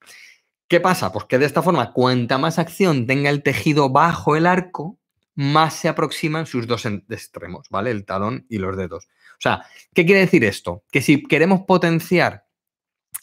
[0.68, 1.12] ¿Qué pasa?
[1.12, 4.98] Pues que de esta forma, cuanta más acción tenga el tejido bajo el arco,
[5.34, 7.90] más se aproximan sus dos extremos, ¿vale?
[7.90, 9.08] El talón y los dedos.
[9.32, 10.84] O sea, ¿qué quiere decir esto?
[10.90, 12.46] Que si queremos potenciar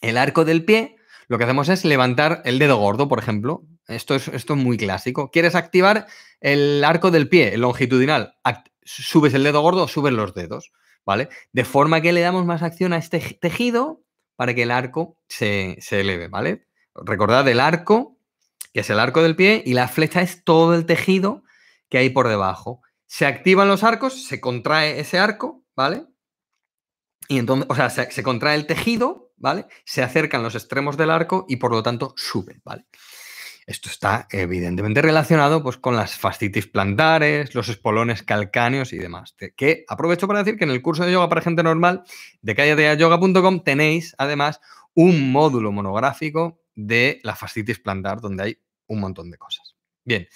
[0.01, 3.63] el arco del pie, lo que hacemos es levantar el dedo gordo, por ejemplo.
[3.87, 5.31] Esto es, esto es muy clásico.
[5.31, 6.07] ¿Quieres activar
[6.41, 8.35] el arco del pie, el longitudinal?
[8.83, 10.71] Subes el dedo gordo, subes los dedos,
[11.05, 11.29] ¿vale?
[11.53, 14.03] De forma que le damos más acción a este tejido
[14.35, 16.67] para que el arco se, se eleve, ¿vale?
[16.95, 18.17] Recordad el arco,
[18.73, 21.43] que es el arco del pie, y la flecha es todo el tejido
[21.89, 22.81] que hay por debajo.
[23.07, 26.05] Se activan los arcos, se contrae ese arco, ¿vale?
[27.27, 29.65] Y entonces, o sea, se, contrae el tejido ¿vale?
[29.83, 32.85] Se acercan los extremos del arco y por lo tanto sube, ¿vale?
[33.65, 39.35] Esto está evidentemente relacionado pues, con las fascitis plantares, los espolones calcáneos y demás.
[39.55, 42.03] Que aprovecho para decir que en el curso de yoga para gente normal
[42.41, 44.61] de callateayoga.com tenéis además
[44.93, 48.57] un módulo monográfico de la fascitis plantar donde hay
[48.87, 49.75] un montón de cosas.
[50.03, 50.27] Bien,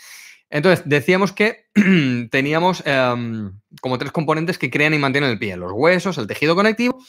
[0.49, 1.65] Entonces, decíamos que
[2.31, 6.55] teníamos em, como tres componentes que crean y mantienen el pie, los huesos, el tejido
[6.55, 7.03] conectivo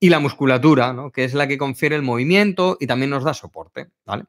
[0.00, 1.12] y la musculatura, ¿no?
[1.12, 3.88] que es la que confiere el movimiento y también nos da soporte.
[4.04, 4.24] ¿vale?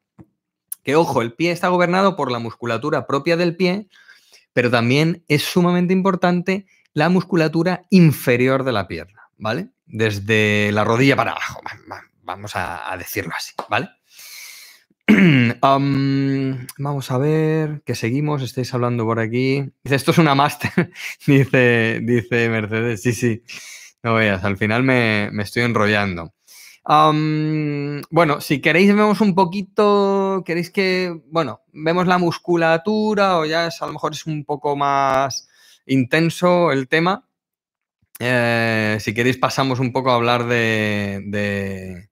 [0.83, 3.87] Que ojo, el pie está gobernado por la musculatura propia del pie,
[4.53, 9.69] pero también es sumamente importante la musculatura inferior de la pierna, ¿vale?
[9.85, 11.61] Desde la rodilla para abajo,
[12.21, 13.89] vamos a, decirlo así, ¿vale?
[15.61, 19.69] vamos a ver, que seguimos, estáis hablando por aquí.
[19.83, 20.71] Dice, esto es una máster,
[21.27, 23.01] dice, dice Mercedes.
[23.01, 23.43] Sí, sí,
[24.01, 26.33] no veas, al final me, estoy enrollando.
[26.85, 33.81] bueno, si queréis vemos un poquito, queréis que, bueno, vemos la musculatura o ya es,
[33.81, 35.47] a lo mejor es un poco más
[35.85, 37.27] intenso el tema.
[38.19, 42.09] Eh, si queréis pasamos un poco a hablar de, de,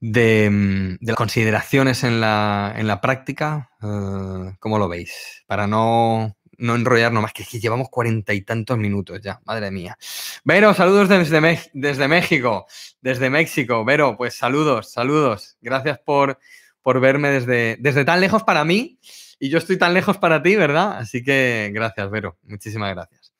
[0.00, 3.70] de, las consideraciones en la, en la práctica.
[3.82, 5.44] Eh, ¿Cómo lo veis?
[5.46, 9.96] Para no, no enrollarnos más, que, que llevamos cuarenta y tantos minutos ya, madre mía.
[10.44, 12.66] Vero, saludos desde, desde México,
[13.00, 13.84] desde México.
[13.84, 15.56] Vero, pues saludos, saludos.
[15.60, 16.38] Gracias por,
[16.82, 18.98] por verme desde, desde tan lejos para mí
[19.38, 20.98] y yo estoy tan lejos para ti, ¿verdad?
[20.98, 22.36] Así que gracias, Vero.
[22.42, 23.32] Muchísimas gracias.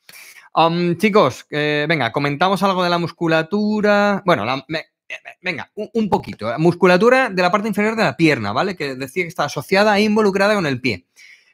[0.98, 4.22] chicos, eh, venga, comentamos algo de la musculatura.
[4.24, 4.44] Bueno,
[5.42, 6.52] venga, un, poquito.
[6.58, 8.76] Musculatura de la parte inferior de la pierna, ¿vale?
[8.76, 11.06] Que decía que está asociada e involucrada con el pie.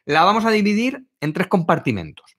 [0.05, 2.37] La vamos a dividir en tres compartimentos.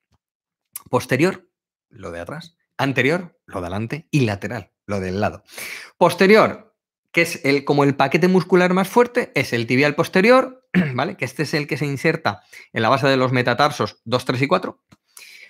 [0.90, 1.48] Posterior,
[1.90, 2.56] lo de atrás.
[2.76, 4.06] Anterior, lo de.
[4.10, 5.42] Y lateral, lo del lado.
[5.96, 6.76] Posterior,
[7.12, 11.16] que es el, como el paquete muscular más fuerte, es el tibial posterior, ¿vale?
[11.16, 14.42] Que este es el que se inserta en la base de los metatarsos 2, 3
[14.42, 14.82] y 4.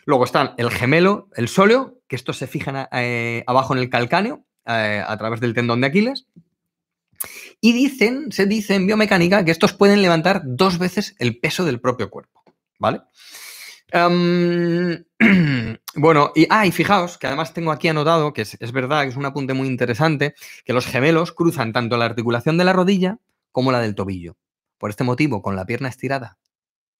[0.07, 4.48] Luego están el gemelo, el sóleo, que estos se fijan eh, abajo en el calcáneo
[4.69, 6.27] eh, a través del tendón de Aquiles.
[7.61, 11.81] Y dicen, se dice en biomecánica que estos pueden levantar dos veces el peso del
[11.81, 12.45] propio cuerpo,
[12.79, 13.01] ¿vale?
[13.91, 15.05] Em,
[15.97, 19.17] bueno, y, ah, fijaos que además tengo aquí anotado, que es, es, verdad, que es
[19.17, 23.19] un apunte muy interesante, que los gemelos cruzan tanto la articulación de la rodilla
[23.51, 24.37] como la del tobillo.
[24.77, 26.39] Por este motivo, con la pierna estirada,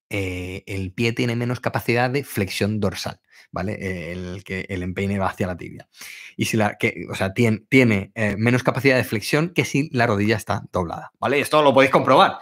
[0.09, 3.19] eh, el pie tiene menos capacidad de flexión dorsal,
[3.51, 4.11] ¿vale?
[4.11, 5.87] el que el empeine va hacia la tibia.
[6.35, 10.07] Y si la, que, o sea, tiene, eh, menos capacidad de flexión que si la
[10.07, 11.39] rodilla está doblada, ¿vale?
[11.39, 12.39] Esto lo podéis comprobar.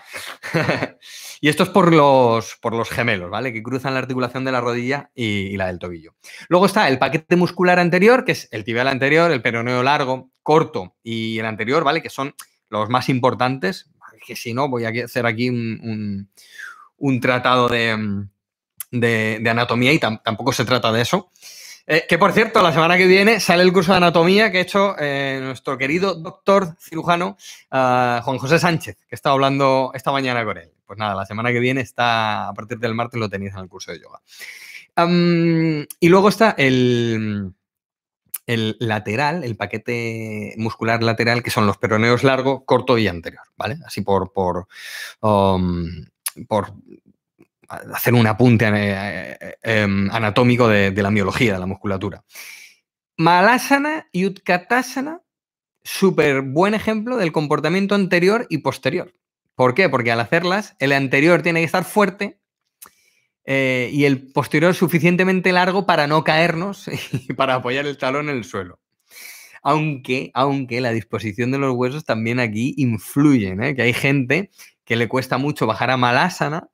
[1.42, 3.52] y esto es por los, por los gemelos, ¿vale?
[3.52, 6.16] Que cruzan la articulación de la rodilla y, la del tobillo.
[6.48, 10.96] Luego está el paquete muscular anterior, que es el tibial anterior, el peroneo largo, corto
[11.04, 12.02] y el anterior, ¿vale?
[12.02, 12.34] Que son
[12.70, 13.90] los más importantes,
[14.26, 16.30] que si no, voy a hacer aquí un,
[17.22, 18.30] tratado mm,
[18.92, 21.32] de, anatomía y tampoco se trata de eso.
[21.90, 24.62] Eh, que por cierto, la semana que viene sale el curso de anatomía que ha
[24.62, 27.38] hecho eh, nuestro querido doctor cirujano
[27.72, 30.70] ah, Juan José Sánchez, que estaba hablando esta mañana con él.
[30.86, 33.70] Pues nada, la semana que viene está, a partir del martes lo tenéis en el
[33.70, 34.22] curso de yoga.
[36.00, 37.54] y luego está el,
[38.48, 43.78] el lateral, el paquete muscular lateral, que son los peroneos largo, corto y anterior, ¿vale?
[43.86, 44.68] Así por, por,
[45.22, 45.86] um,
[46.48, 46.74] por
[47.68, 52.24] hacer un apunte eh, eh, em, anatómico de, la miología, de la musculatura.
[53.18, 55.22] Malasana y Utkatasana,
[55.84, 59.14] súper buen ejemplo del comportamiento anterior y posterior.
[59.56, 59.90] ¿Por qué?
[59.90, 62.40] Porque al hacerlas, el anterior tiene que estar fuerte
[63.44, 68.38] eh, y el posterior suficientemente largo para no caernos y para apoyar el talón en
[68.38, 68.80] el suelo.
[69.64, 74.52] Aunque, aunque la disposición de los huesos también aquí influye, que hay gente
[74.88, 76.70] que le cuesta mucho bajar a malasana.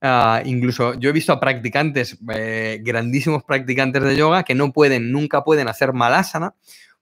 [0.00, 5.10] Ah, incluso yo he visto a practicantes, eh, grandísimos practicantes de yoga, que no pueden,
[5.10, 6.54] nunca pueden hacer malasana,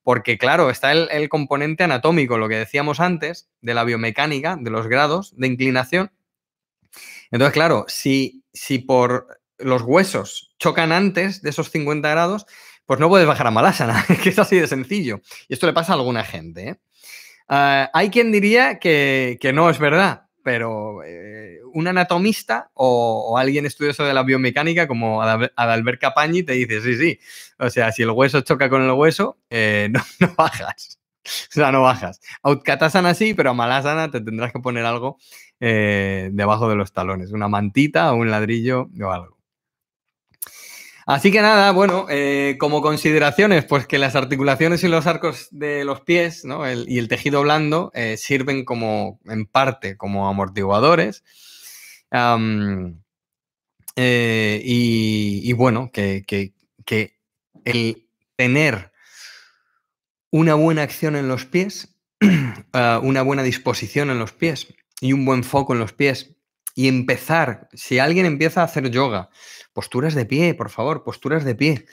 [0.03, 4.87] porque claro, está el, componente anatómico, lo que decíamos antes, de la biomecánica, de los
[4.87, 6.13] grados de inclinación.
[7.31, 9.27] Entonces, claro, si si por
[9.59, 12.47] los huesos chocan antes de esos 50 grados,
[12.87, 15.21] pues no puedes bajar a Malasana, que es así de sencillo.
[15.49, 16.69] Y esto le pasa a alguna gente.
[16.69, 16.77] ¿eh?
[17.49, 24.05] Ah, hay quien diría que, no es verdad, pero eh, un anatomista o, alguien estudioso
[24.05, 27.19] de la biomecánica como Adalbert Capañi te dice, sí, sí,
[27.59, 31.01] o sea, si el hueso choca con el hueso, eh, no, no, bajas.
[31.25, 32.21] O sea, no bajas.
[32.43, 35.17] Outkatasana sí, pero a Malasana te tendrás que poner algo
[35.59, 39.34] eh, debajo de los talones, una mantita o un ladrillo o algo.
[41.07, 45.85] Así que nada, bueno, eh, como consideraciones, pues que las articulaciones y los arcos de
[45.85, 46.45] los pies
[46.87, 51.23] y el tejido blando eh, sirven como, en parte, como amortiguadores.
[53.97, 57.15] y, bueno, que, que,
[57.65, 58.93] el tener
[60.31, 61.97] una buena acción en los pies,
[63.03, 66.35] una buena disposición en los pies y un buen foco en los pies
[66.75, 69.31] y empezar, si alguien empieza a hacer yoga,
[69.75, 71.85] posturas de pie, por favor, posturas de pie,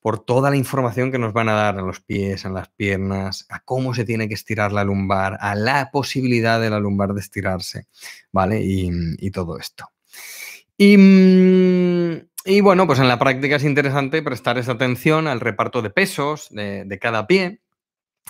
[0.00, 3.46] por toda la información que nos van a dar en los pies, en las piernas,
[3.48, 7.20] a cómo se tiene que estirar la lumbar, a la posibilidad de la lumbar de
[7.20, 7.86] estirarse,
[8.30, 8.60] ¿vale?
[8.62, 9.88] Y, todo esto.
[10.76, 16.48] Y, bueno, pues en la práctica es interesante prestar esa atención al reparto de pesos
[16.50, 17.60] de cada pie,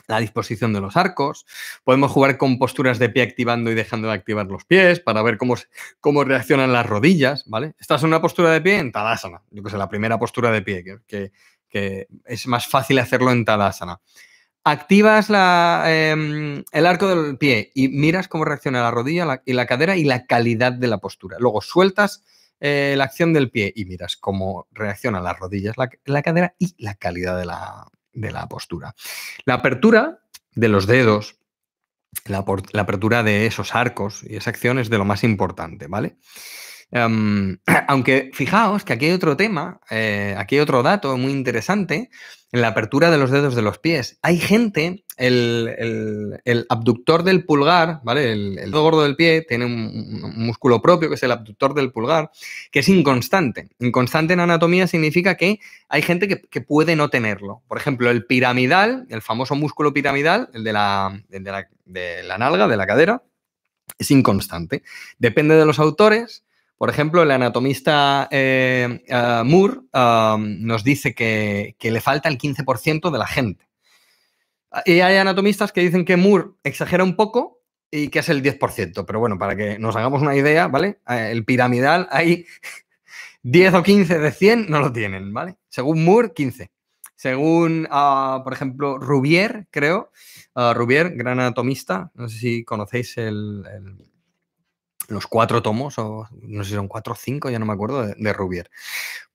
[0.06, 1.46] la disposición de los arcos.
[1.84, 5.38] Podemos jugar con posturas de pie activando y dejando de activar los pies para ver
[5.38, 5.54] cómo,
[6.00, 7.74] cómo reaccionan las rodillas, ¿vale?
[7.78, 10.62] Estás en una postura de pie en Tadasana, yo que sé, la primera postura de
[10.62, 11.32] pie, que,
[12.26, 14.00] es más fácil hacerlo en Tadasana.
[14.64, 15.28] Activas
[15.86, 20.04] em, el arco del pie y miras cómo reacciona la rodilla y la cadera y
[20.04, 21.38] la calidad de la postura.
[21.40, 22.22] Luego sueltas
[22.60, 25.74] eh, la acción del pie y miras cómo reaccionan las rodillas,
[26.04, 28.94] la cadera y la calidad de la, de la postura.
[29.44, 30.20] La apertura
[30.54, 31.36] de los dedos,
[32.26, 36.16] la, apertura de esos arcos y esa acción es de lo más importante, ¿vale?
[36.92, 42.10] Em, aunque fijaos que aquí hay otro tema, eh, aquí hay otro dato muy interesante,
[42.52, 44.18] en la apertura de los dedos de los pies.
[44.20, 48.32] Hay gente, el, abductor del pulgar, ¿vale?
[48.32, 52.30] El, dedo gordo del pie tiene un, músculo propio, que es el abductor del pulgar,
[52.70, 53.70] que es inconstante.
[53.78, 57.62] Inconstante en anatomía significa que hay gente que, puede no tenerlo.
[57.68, 62.36] Por ejemplo, el piramidal, el famoso músculo piramidal, el de la, de la, de la
[62.36, 63.22] nalga, de la cadera,
[63.98, 64.82] es inconstante.
[65.18, 66.44] Depende de los autores
[66.82, 69.82] por ejemplo, el anatomista eh, eh, Moore
[70.36, 73.68] nos dice que, le falta el 15% de la gente.
[74.84, 79.04] Y hay anatomistas que dicen que Moore exagera un poco y que es el 10%.
[79.06, 80.98] Pero bueno, para que nos hagamos una idea, ¿vale?
[81.08, 82.46] Eh, el piramidal hay
[83.44, 85.58] 10 o 15 de 100 no lo tienen, ¿vale?
[85.68, 86.72] Según Moore, 15.
[87.14, 90.10] Según, ah, por ejemplo, Rubier, creo,
[90.56, 94.11] uh, Rubier, gran anatomista, no sé si conocéis el
[95.08, 98.06] los cuatro tomos, o no sé si son cuatro o cinco, ya no me acuerdo,
[98.06, 98.70] de, Rubier.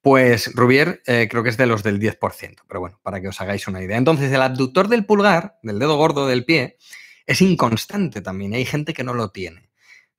[0.00, 3.40] Pues Rubier eh, creo que es de los del 10%, pero bueno, para que os
[3.40, 3.96] hagáis una idea.
[3.96, 6.76] Entonces, el abductor del pulgar, del dedo gordo del pie,
[7.26, 8.54] es inconstante también.
[8.54, 9.70] Hay gente que no lo tiene.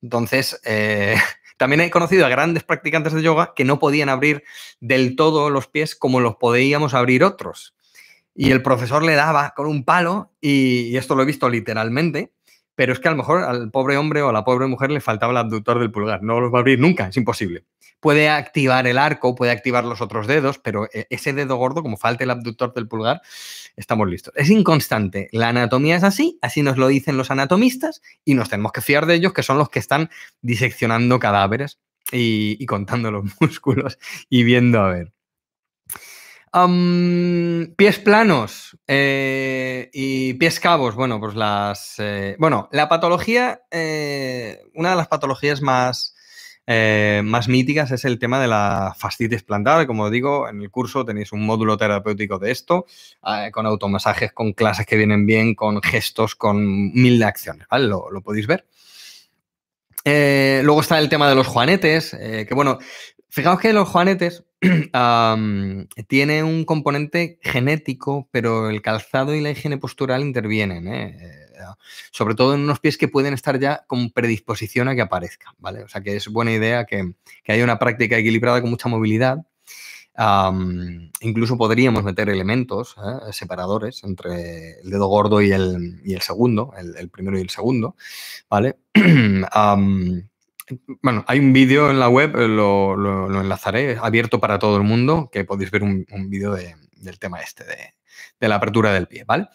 [0.02, 1.16] Entonces, eh,
[1.58, 4.44] también he conocido a grandes practicantes de yoga que no podían abrir
[4.80, 7.76] del todo los pies como los podíamos abrir otros.
[8.36, 12.32] Y el profesor le daba con un palo, y esto lo he visto literalmente,
[12.80, 15.02] pero es que a lo mejor al pobre hombre o a la pobre mujer le
[15.02, 16.24] faltaba el abductor del pulgar.
[16.24, 17.66] No lo va a abrir nunca, es imposible.
[18.00, 21.98] Puede activar el arco, puede activar los otros dedos, pero eh, ese dedo gordo, como
[21.98, 23.22] falta el abductor del pulgar,
[23.76, 24.34] estamos listos.
[24.38, 25.28] Es inconstante.
[25.34, 29.08] La anatomía es así, así nos lo dicen los anatomistas y nos tenemos que fiar
[29.08, 30.10] de ellos, que son los que están
[30.42, 31.82] diseccionando cadáveres
[32.14, 35.12] y contando los músculos y viendo a ver
[37.76, 39.59] pies planos eh,
[39.94, 40.96] y pies cabos.
[40.96, 41.96] Bueno, pues las.
[42.00, 43.62] Eh, bueno, la patología.
[43.72, 46.16] Eh, una de las patologías más,
[47.24, 49.88] más míticas es el tema de la fascitis plantar.
[49.88, 52.86] Como digo, en el curso tenéis un módulo terapéutico de esto,
[53.52, 57.68] con automasajes, con clases que vienen bien, con gestos, con mil de acciones.
[57.70, 57.88] ¿vale?
[57.88, 58.68] Lo, lo podéis ver.
[60.06, 62.78] luego está el tema de los juanetes, que bueno,
[63.30, 64.44] Fijaos que los juanetes
[66.08, 71.18] tiene un componente genético, pero el calzado y la higiene postural intervienen, ¿eh?
[71.22, 71.50] Eh,
[72.12, 75.84] sobre todo en unos pies que pueden estar ya con predisposición a que aparezcan, ¿vale?
[75.84, 77.14] O sea que es buena idea que,
[77.48, 79.46] haya una práctica equilibrada con mucha movilidad.
[81.22, 83.32] incluso podríamos meter elementos ¿eh?
[83.32, 87.96] separadores entre el dedo gordo y el, segundo, el, primero y el segundo,
[88.50, 88.78] ¿vale?
[91.02, 95.30] Bueno, hay un vídeo en la web, eh, lo, enlazaré, abierto para todo el mundo,
[95.32, 99.48] que podéis ver un, vídeo del tema este, de, la apertura del pie, ¿vale?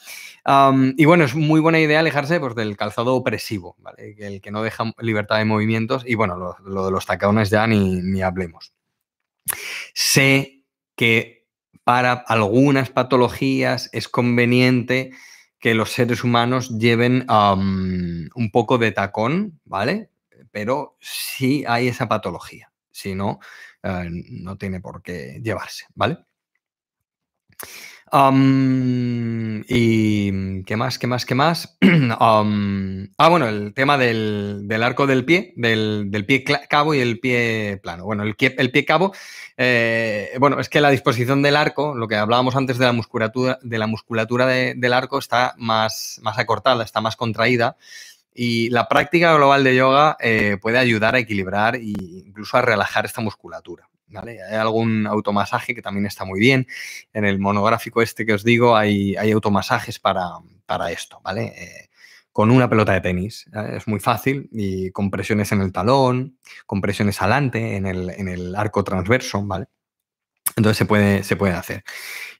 [0.96, 4.14] y bueno, es muy buena idea alejarse pues, del calzado opresivo, ¿vale?
[4.18, 8.00] El que no deja libertad de movimientos y bueno, lo, de los tacones ya ni,
[8.02, 8.74] ni, hablemos.
[9.94, 10.64] Sé
[10.96, 11.46] que
[11.84, 15.12] para algunas patologías es conveniente
[15.58, 20.10] que los seres humanos lleven un poco de tacón, ¿vale?
[20.54, 22.70] Pero sí hay esa patología.
[22.92, 23.40] Si no,
[23.82, 26.18] eh, no tiene por qué llevarse, ¿vale?
[29.66, 31.76] y qué más, qué más, qué más.
[32.20, 38.04] ah, bueno, el tema del, arco del pie, del, pie cabo y el pie plano.
[38.04, 39.12] Bueno, el, el pie cabo,
[39.56, 43.58] eh, bueno, es que la disposición del arco, lo que hablábamos antes de la musculatura,
[43.62, 47.76] de la musculatura del arco está más, más acortada, está más contraída.
[48.34, 51.94] Y la práctica global de yoga eh, puede ayudar a equilibrar e
[52.26, 53.88] incluso a relajar esta musculatura.
[54.08, 54.42] ¿vale?
[54.42, 56.66] Hay algún automasaje que también está muy bien.
[57.12, 60.30] En el monográfico este que os digo hay, hay automasajes para,
[60.66, 61.52] para esto, ¿vale?
[61.56, 61.88] Eh,
[62.32, 63.48] con una pelota de tenis.
[63.72, 68.28] Es muy fácil y con presiones en el talón, con presiones adelante, en el, en
[68.28, 69.66] el arco transverso, ¿vale?
[70.56, 71.84] Entonces se puede, se hacer.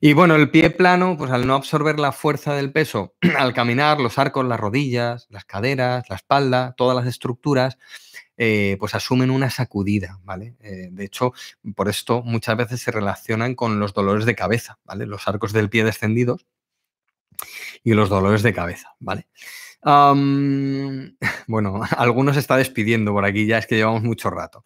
[0.00, 4.00] Y bueno, el pie plano, pues al no absorber la fuerza del peso, al caminar,
[4.00, 7.78] los arcos, las rodillas, las caderas, la espalda, todas las estructuras,
[8.36, 10.56] eh, pues asumen una sacudida, ¿vale?
[10.60, 11.32] Eh, de hecho,
[11.74, 15.06] por esto muchas veces se relacionan con los dolores de cabeza, ¿vale?
[15.06, 16.46] Los arcos del pie descendidos
[17.82, 19.26] y los dolores de cabeza, ¿vale?
[21.46, 24.64] bueno, algunos está despidiendo por aquí, ya es que llevamos mucho rato.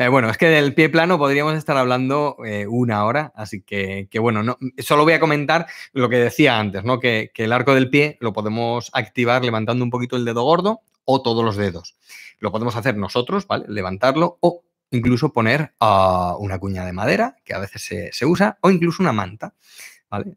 [0.00, 4.08] Eh, bueno, es que del pie plano podríamos estar hablando eh, una hora, así que,
[4.18, 6.98] bueno, no, solo voy a comentar lo que decía antes, ¿no?
[6.98, 11.20] Que, el arco del pie lo podemos activar levantando un poquito el dedo gordo o
[11.20, 11.98] todos los dedos.
[12.38, 13.66] Lo podemos hacer nosotros, ¿vale?
[13.68, 18.70] Levantarlo o incluso poner ah, una cuña de madera, que a veces se, usa, o
[18.70, 19.52] incluso una manta.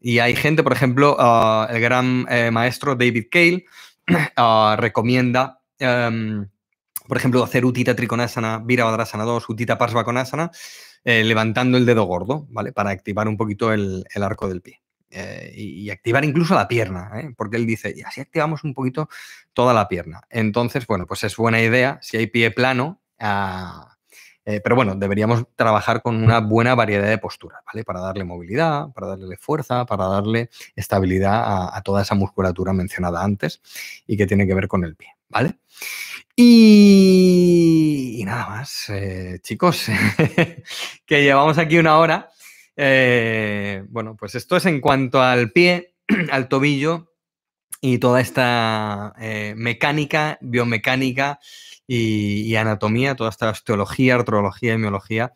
[0.01, 3.64] Y hay gente, por ejemplo, ah, el gran eh, maestro David Cale,
[4.36, 6.49] Ah, recomienda, em,
[7.07, 10.51] por ejemplo, hacer Utita Trikonasana, Virabhadrasana 2, Utita Parsvakonasana,
[11.03, 12.71] eh, levantando el dedo gordo, ¿vale?
[12.71, 14.81] Para activar un poquito el, arco del pie.
[15.09, 17.33] Eh, y, activar incluso la pierna, ¿eh?
[17.37, 19.09] porque él dice, y así activamos un poquito
[19.53, 20.21] toda la pierna.
[20.29, 22.99] Entonces, bueno, pues es buena idea, si hay pie plano,
[24.45, 27.83] eh, pero bueno, deberíamos trabajar con una buena variedad de posturas, ¿vale?
[27.85, 33.61] Para darle movilidad, para darle fuerza, para darle estabilidad a, toda esa musculatura mencionada antes
[34.05, 35.59] y que tiene que ver con el pie, ¿vale?
[36.36, 39.86] Y, nada más, eh, chicos,
[41.05, 42.29] que llevamos aquí una hora.
[42.75, 45.93] Eh, bueno, pues esto es en cuanto al pie,
[46.31, 47.11] al tobillo
[47.81, 49.13] y toda esta
[49.55, 51.39] mecánica, biomecánica
[51.86, 55.34] y, anatomía, toda esta osteología, artrología y miología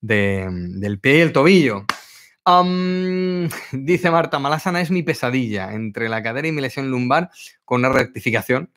[0.00, 1.84] del pie y el tobillo.
[3.72, 7.30] dice Marta, Malasana es mi pesadilla entre la cadera y mi lesión lumbar
[7.64, 8.70] con una rectificación.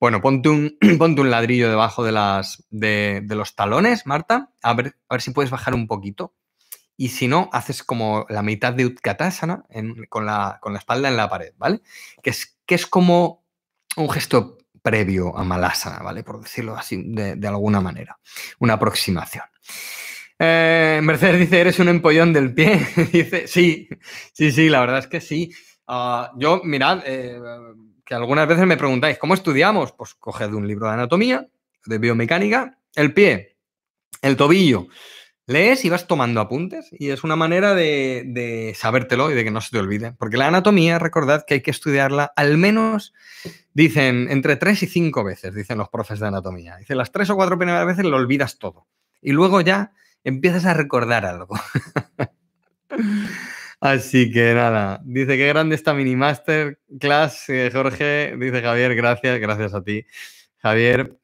[0.00, 4.96] Bueno, ponte un, ponte un ladrillo debajo de, las, de, los talones, Marta, a ver,
[5.08, 6.34] a ver si puedes bajar un poquito.
[6.96, 9.64] Y si no, haces como la mitad de Utkatasana
[10.08, 11.80] con, la, con la espalda en la pared, ¿vale?
[12.22, 13.44] Que es, que es como
[13.96, 16.24] un gesto previo a Malasana, ¿vale?
[16.24, 18.18] Por decirlo así de, alguna manera.
[18.58, 19.44] Una aproximación.
[20.40, 22.84] Eh, Mercedes dice, ¿eres un empollón del pie?
[23.12, 23.88] dice, sí,
[24.32, 25.52] sí, sí, la verdad es que sí.
[25.86, 27.38] Ah, yo, mirad, eh,
[28.08, 29.92] que algunas veces me preguntáis, ¿cómo estudiamos?
[29.92, 31.46] Pues coged un libro de anatomía,
[31.84, 33.58] de biomecánica, el pie,
[34.22, 34.86] el tobillo,
[35.44, 39.60] lees y vas tomando apuntes y es una manera de, sabértelo y de que no
[39.60, 40.14] se te olvide.
[40.14, 43.12] Porque la anatomía, recordad que hay que estudiarla al menos,
[43.74, 46.78] dicen, entre tres y cinco veces, dicen los profes de anatomía.
[46.78, 48.86] Dicen, las tres o cuatro primeras veces lo olvidas todo.
[49.20, 49.92] Y luego ya
[50.24, 51.54] empiezas a recordar algo.
[53.80, 59.72] Así que nada, dice que grande esta mini masterclass, eh, Jorge, dice Javier, gracias, gracias
[59.72, 60.04] a ti,
[60.58, 61.16] Javier.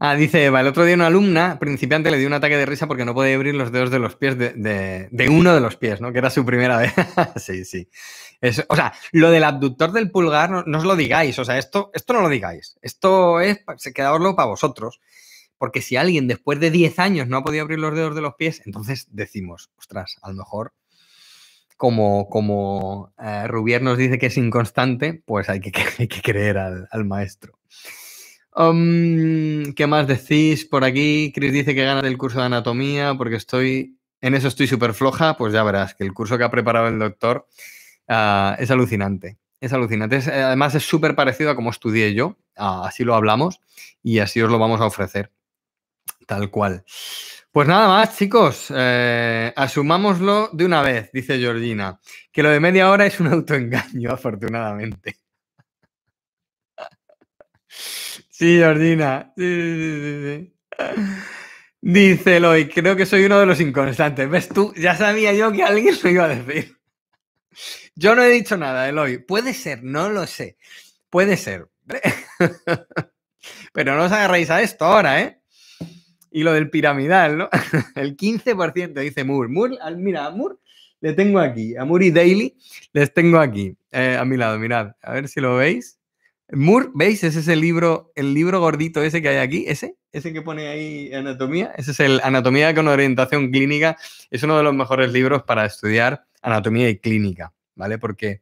[0.00, 2.86] Ah, dice Eva, el otro día una alumna principiante le dio un ataque de risa
[2.86, 6.12] porque no podía abrir los dedos de los pies de, uno de los pies, ¿no?
[6.12, 6.92] Que era su primera vez.
[7.36, 7.90] sí, sí.
[8.68, 11.36] o sea, lo del abductor del pulgar, no, os lo digáis.
[11.40, 12.78] O sea, esto, esto no lo digáis.
[12.80, 13.58] Esto es,
[13.92, 15.00] quedaoslo para vosotros.
[15.58, 18.34] Porque si alguien después de 10 años no ha podido abrir los dedos de los
[18.34, 20.72] pies, entonces decimos, ostras, a lo mejor
[21.76, 25.70] como, como eh, Rubier nos dice que es inconstante, pues hay que,
[26.08, 27.58] que creer al maestro.
[28.58, 31.30] ¿Qué más decís por aquí?
[31.32, 35.36] Chris dice que gana del curso de anatomía porque estoy, en eso estoy súper floja.
[35.36, 37.46] Pues ya verás que el curso que ha preparado el doctor
[38.08, 39.38] ah, es alucinante.
[39.60, 40.16] Es alucinante.
[40.16, 42.36] además es súper parecido a como estudié yo.
[42.56, 43.60] Ah, así lo hablamos
[44.02, 45.30] y así os lo vamos a ofrecer.
[46.28, 46.84] Tal cual.
[47.50, 48.66] Pues nada más, chicos.
[48.76, 51.98] Eh, asumámoslo de una vez, dice Georgina.
[52.30, 55.16] Que lo de media hora es un autoengaño, afortunadamente.
[58.28, 59.32] Sí, Jordina.
[59.38, 60.86] Sí, sí, sí,
[61.80, 64.28] Dice Eloy, creo que soy uno de los inconstantes.
[64.28, 64.74] ¿Ves tú?
[64.76, 66.76] Ya sabía yo que alguien lo iba a decir.
[67.94, 69.16] Yo no he dicho nada, Eloy.
[69.16, 70.58] Puede ser, no lo sé.
[71.08, 71.68] Puede ser.
[73.72, 75.38] Pero no os agarréis a esto ahora, ¿eh?
[76.30, 77.48] Y lo del piramidal, ¿no?
[77.94, 79.48] El 15% dice Moore.
[79.48, 80.56] Moore, mira, a Moore
[81.00, 81.76] le tengo aquí.
[81.76, 82.56] A y Daily
[82.92, 84.58] les tengo aquí, eh, a mi lado.
[84.58, 85.98] Mirad, a ver si lo veis.
[86.50, 87.24] Moore, ¿veis?
[87.24, 90.68] Ese es el libro, el libro gordito ese que hay aquí, ese, ese que pone
[90.68, 93.98] ahí anatomía, ese es el Anatomía con orientación clínica,
[94.30, 97.98] es uno de los mejores libros para estudiar anatomía y clínica, ¿vale?
[97.98, 98.40] Porque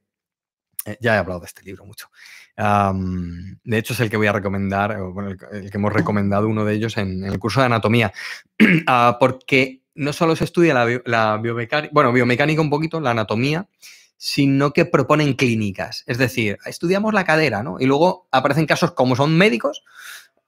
[0.87, 2.09] eh, ya he hablado de este libro mucho.
[2.57, 6.75] de hecho, es el que voy a recomendar, bueno, el, que hemos recomendado uno de
[6.75, 8.13] ellos en, el curso de anatomía,
[8.87, 10.75] ah, porque no solo se estudia
[11.05, 13.69] la, biomecánica, bueno, biomecánica un poquito, la anatomía,
[14.17, 16.05] sino que proponen clínicas.
[16.07, 17.77] Es decir, estudiamos la cadera, ¿no?
[17.81, 19.83] Y luego aparecen casos como son médicos,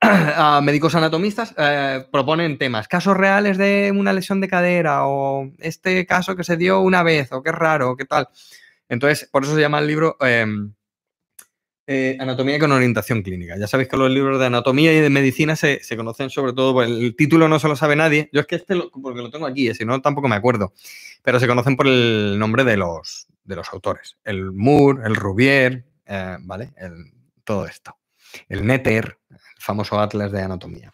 [0.63, 6.37] médicos anatomistas, eh, proponen temas, casos reales de una lesión de cadera o este caso
[6.37, 8.29] que se dio una vez o qué raro, qué tal.
[8.89, 10.73] Entonces, por eso se llama el libro em,
[11.87, 13.57] eh, Anatomía con orientación clínica.
[13.59, 16.85] Ya sabéis que los libros de anatomía y de medicina se, conocen sobre todo, por
[16.85, 18.29] el título no se lo sabe nadie.
[18.33, 20.73] Yo es que este, porque lo tengo aquí, eh, si no tampoco me acuerdo,
[21.23, 24.19] pero se conocen por el nombre de los, de los autores.
[24.25, 25.85] El Moore, el Rubier,
[26.41, 26.73] ¿vale?
[27.45, 27.97] todo esto.
[28.49, 29.19] El Netter,
[29.59, 30.93] famoso atlas de anatomía.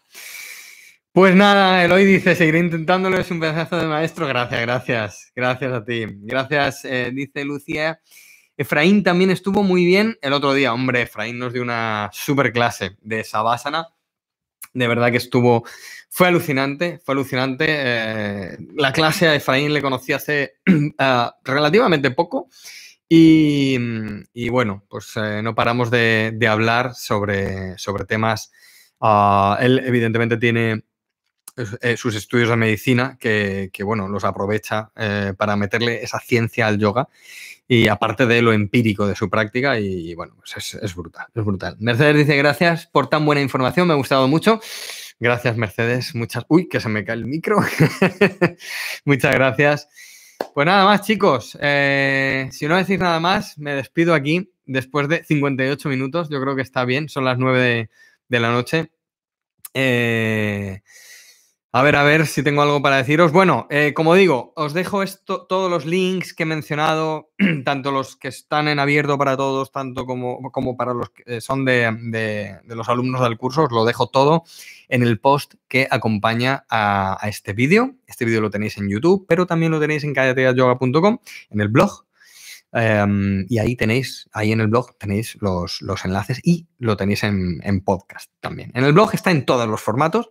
[1.15, 4.27] Pues nada, Eloy dice, seguiré intentándolo, es un pedazo de maestro.
[4.27, 6.07] Gracias, gracias, gracias a ti.
[6.09, 8.01] Gracias, eh, dice Lucía.
[8.57, 10.75] Efraín también estuvo muy bien el otro día.
[10.75, 13.91] Hombre, Efraín nos dio una super clase de Sabásana.
[14.73, 15.63] De verdad que estuvo,
[16.11, 17.67] fue alucinante, fue alucinante.
[17.69, 22.49] Eh, la clase a Efraín le conocí hace eh, relativamente poco
[23.09, 28.51] y, bueno, pues eh, no paramos de, hablar sobre, sobre temas.
[29.01, 30.83] Ah, él evidentemente tiene
[31.57, 36.79] eh, sus estudios de medicina que, bueno, los aprovecha eh, para meterle esa ciencia al
[36.79, 37.09] yoga
[37.67, 41.77] y aparte de lo empírico de su práctica y, bueno, pues es, brutal, es brutal.
[41.79, 44.61] Mercedes dice gracias por tan buena información, me ha gustado mucho.
[45.21, 46.15] Gracias, Mercedes.
[46.15, 46.45] Muchas.
[46.49, 47.59] Uy, que se me cae el micro.
[49.05, 49.89] Muchas gracias.
[50.53, 51.57] Pues nada más, chicos.
[51.61, 56.29] Eh, si no decís nada más, me despido aquí después de 58 minutos.
[56.31, 57.89] Yo creo que está bien, son las 9
[58.29, 58.91] de, la noche.
[59.73, 60.83] Eh,
[61.77, 63.33] a ver, a ver si tengo algo para deciros.
[63.33, 67.33] Bueno, eh, como digo, os dejo esto, todos los links que he mencionado,
[67.65, 71.65] tanto los que están en abierto para todos, tanto como, como para los que son
[71.65, 73.65] de, los alumnos del curso.
[73.65, 74.45] Os lo dejo todo
[74.89, 77.97] en el post que acompaña a, este vídeo.
[78.07, 81.19] Este vídeo lo tenéis en YouTube, pero también lo tenéis en callateayoga.com,
[81.51, 82.07] en el blog.
[82.71, 87.61] Em, y ahí tenéis, ahí en el blog tenéis los, enlaces y lo tenéis en,
[87.65, 88.71] en podcast también.
[88.75, 90.31] En el blog está en todos los formatos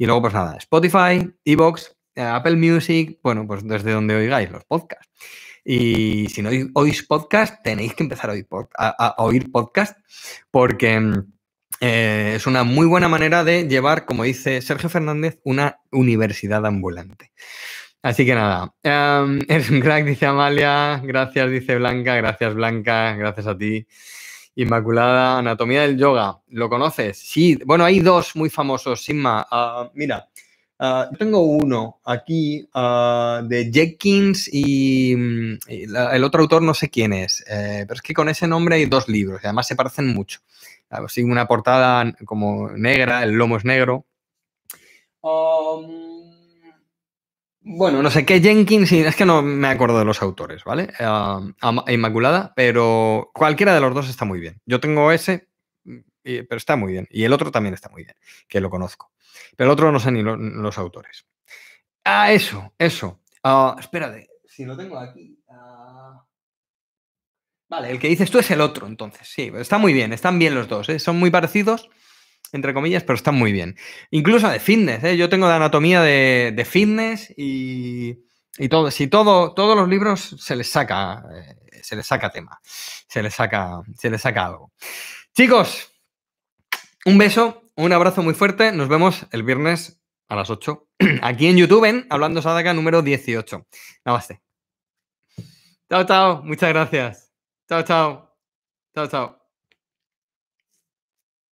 [0.00, 4.64] y luego, pues nada, Spotify, Evox, eh, Apple Music, bueno, pues desde donde oigáis los
[4.64, 5.10] podcasts.
[5.62, 8.46] Y si no oís podcast, tenéis que empezar a oír,
[9.18, 9.98] oír podcast
[10.50, 11.32] porque mm,
[11.82, 17.32] eh, es una muy buena manera de llevar, como dice Sergio Fernández, una universidad ambulante.
[18.00, 23.58] Así que nada, es un crack, dice Amalia, gracias, dice Blanca, gracias Blanca, gracias a
[23.58, 23.86] ti.
[24.62, 26.38] Inmaculada, Anatomía del Yoga.
[26.48, 27.18] ¿Lo conoces?
[27.18, 29.46] Sí, bueno, hay dos muy famosos, Sigma.
[29.50, 30.28] Ah, mira,
[30.78, 36.90] ah, yo tengo uno aquí uh, de Jenkins y, mm, el otro autor no sé
[36.90, 39.76] quién es, eh, pero es que con ese nombre hay dos libros y además se
[39.76, 40.40] parecen mucho.
[40.90, 44.04] Así una portada como negra, el lomo es negro.
[45.22, 46.09] Um,
[47.72, 50.92] bueno, no sé qué Jenkins, es que no me acuerdo de los autores, ¿vale?
[51.86, 54.60] Inmaculada, pero cualquiera de los dos está muy bien.
[54.66, 55.48] Yo tengo ese,
[56.22, 57.06] pero está muy bien.
[57.10, 58.16] Y el otro también está muy bien,
[58.48, 59.12] que lo conozco.
[59.56, 61.26] Pero el otro no sé ni los autores.
[62.04, 63.20] Ah, eso, eso.
[63.44, 65.38] Uh, espérate, si lo tengo aquí.
[65.48, 66.24] Ah.
[67.68, 69.28] Vale, el que dices tú es el otro, entonces.
[69.28, 70.98] Sí, está muy bien, están bien los dos, ¿eh?
[70.98, 71.88] son muy parecidos
[72.52, 73.76] entre comillas, pero están muy bien.
[74.10, 75.16] Incluso de fitness, ¿eh?
[75.16, 78.18] yo tengo de anatomía de, fitness y,
[78.68, 78.90] todo.
[78.90, 83.34] Si todo, todos los libros se les saca, eh, se les saca tema, se les
[83.34, 84.72] saca, se les saca algo.
[85.34, 85.90] Chicos,
[87.04, 88.72] un beso, un abrazo muy fuerte.
[88.72, 90.88] Nos vemos el viernes a las 8
[91.22, 93.66] aquí en YouTube en Hablando Sadaka número 18.
[94.04, 94.40] Namaste.
[95.88, 96.42] Chao, chao.
[96.44, 97.32] Muchas gracias.
[97.68, 98.36] Chao, chao.
[98.94, 99.39] Chao, chao.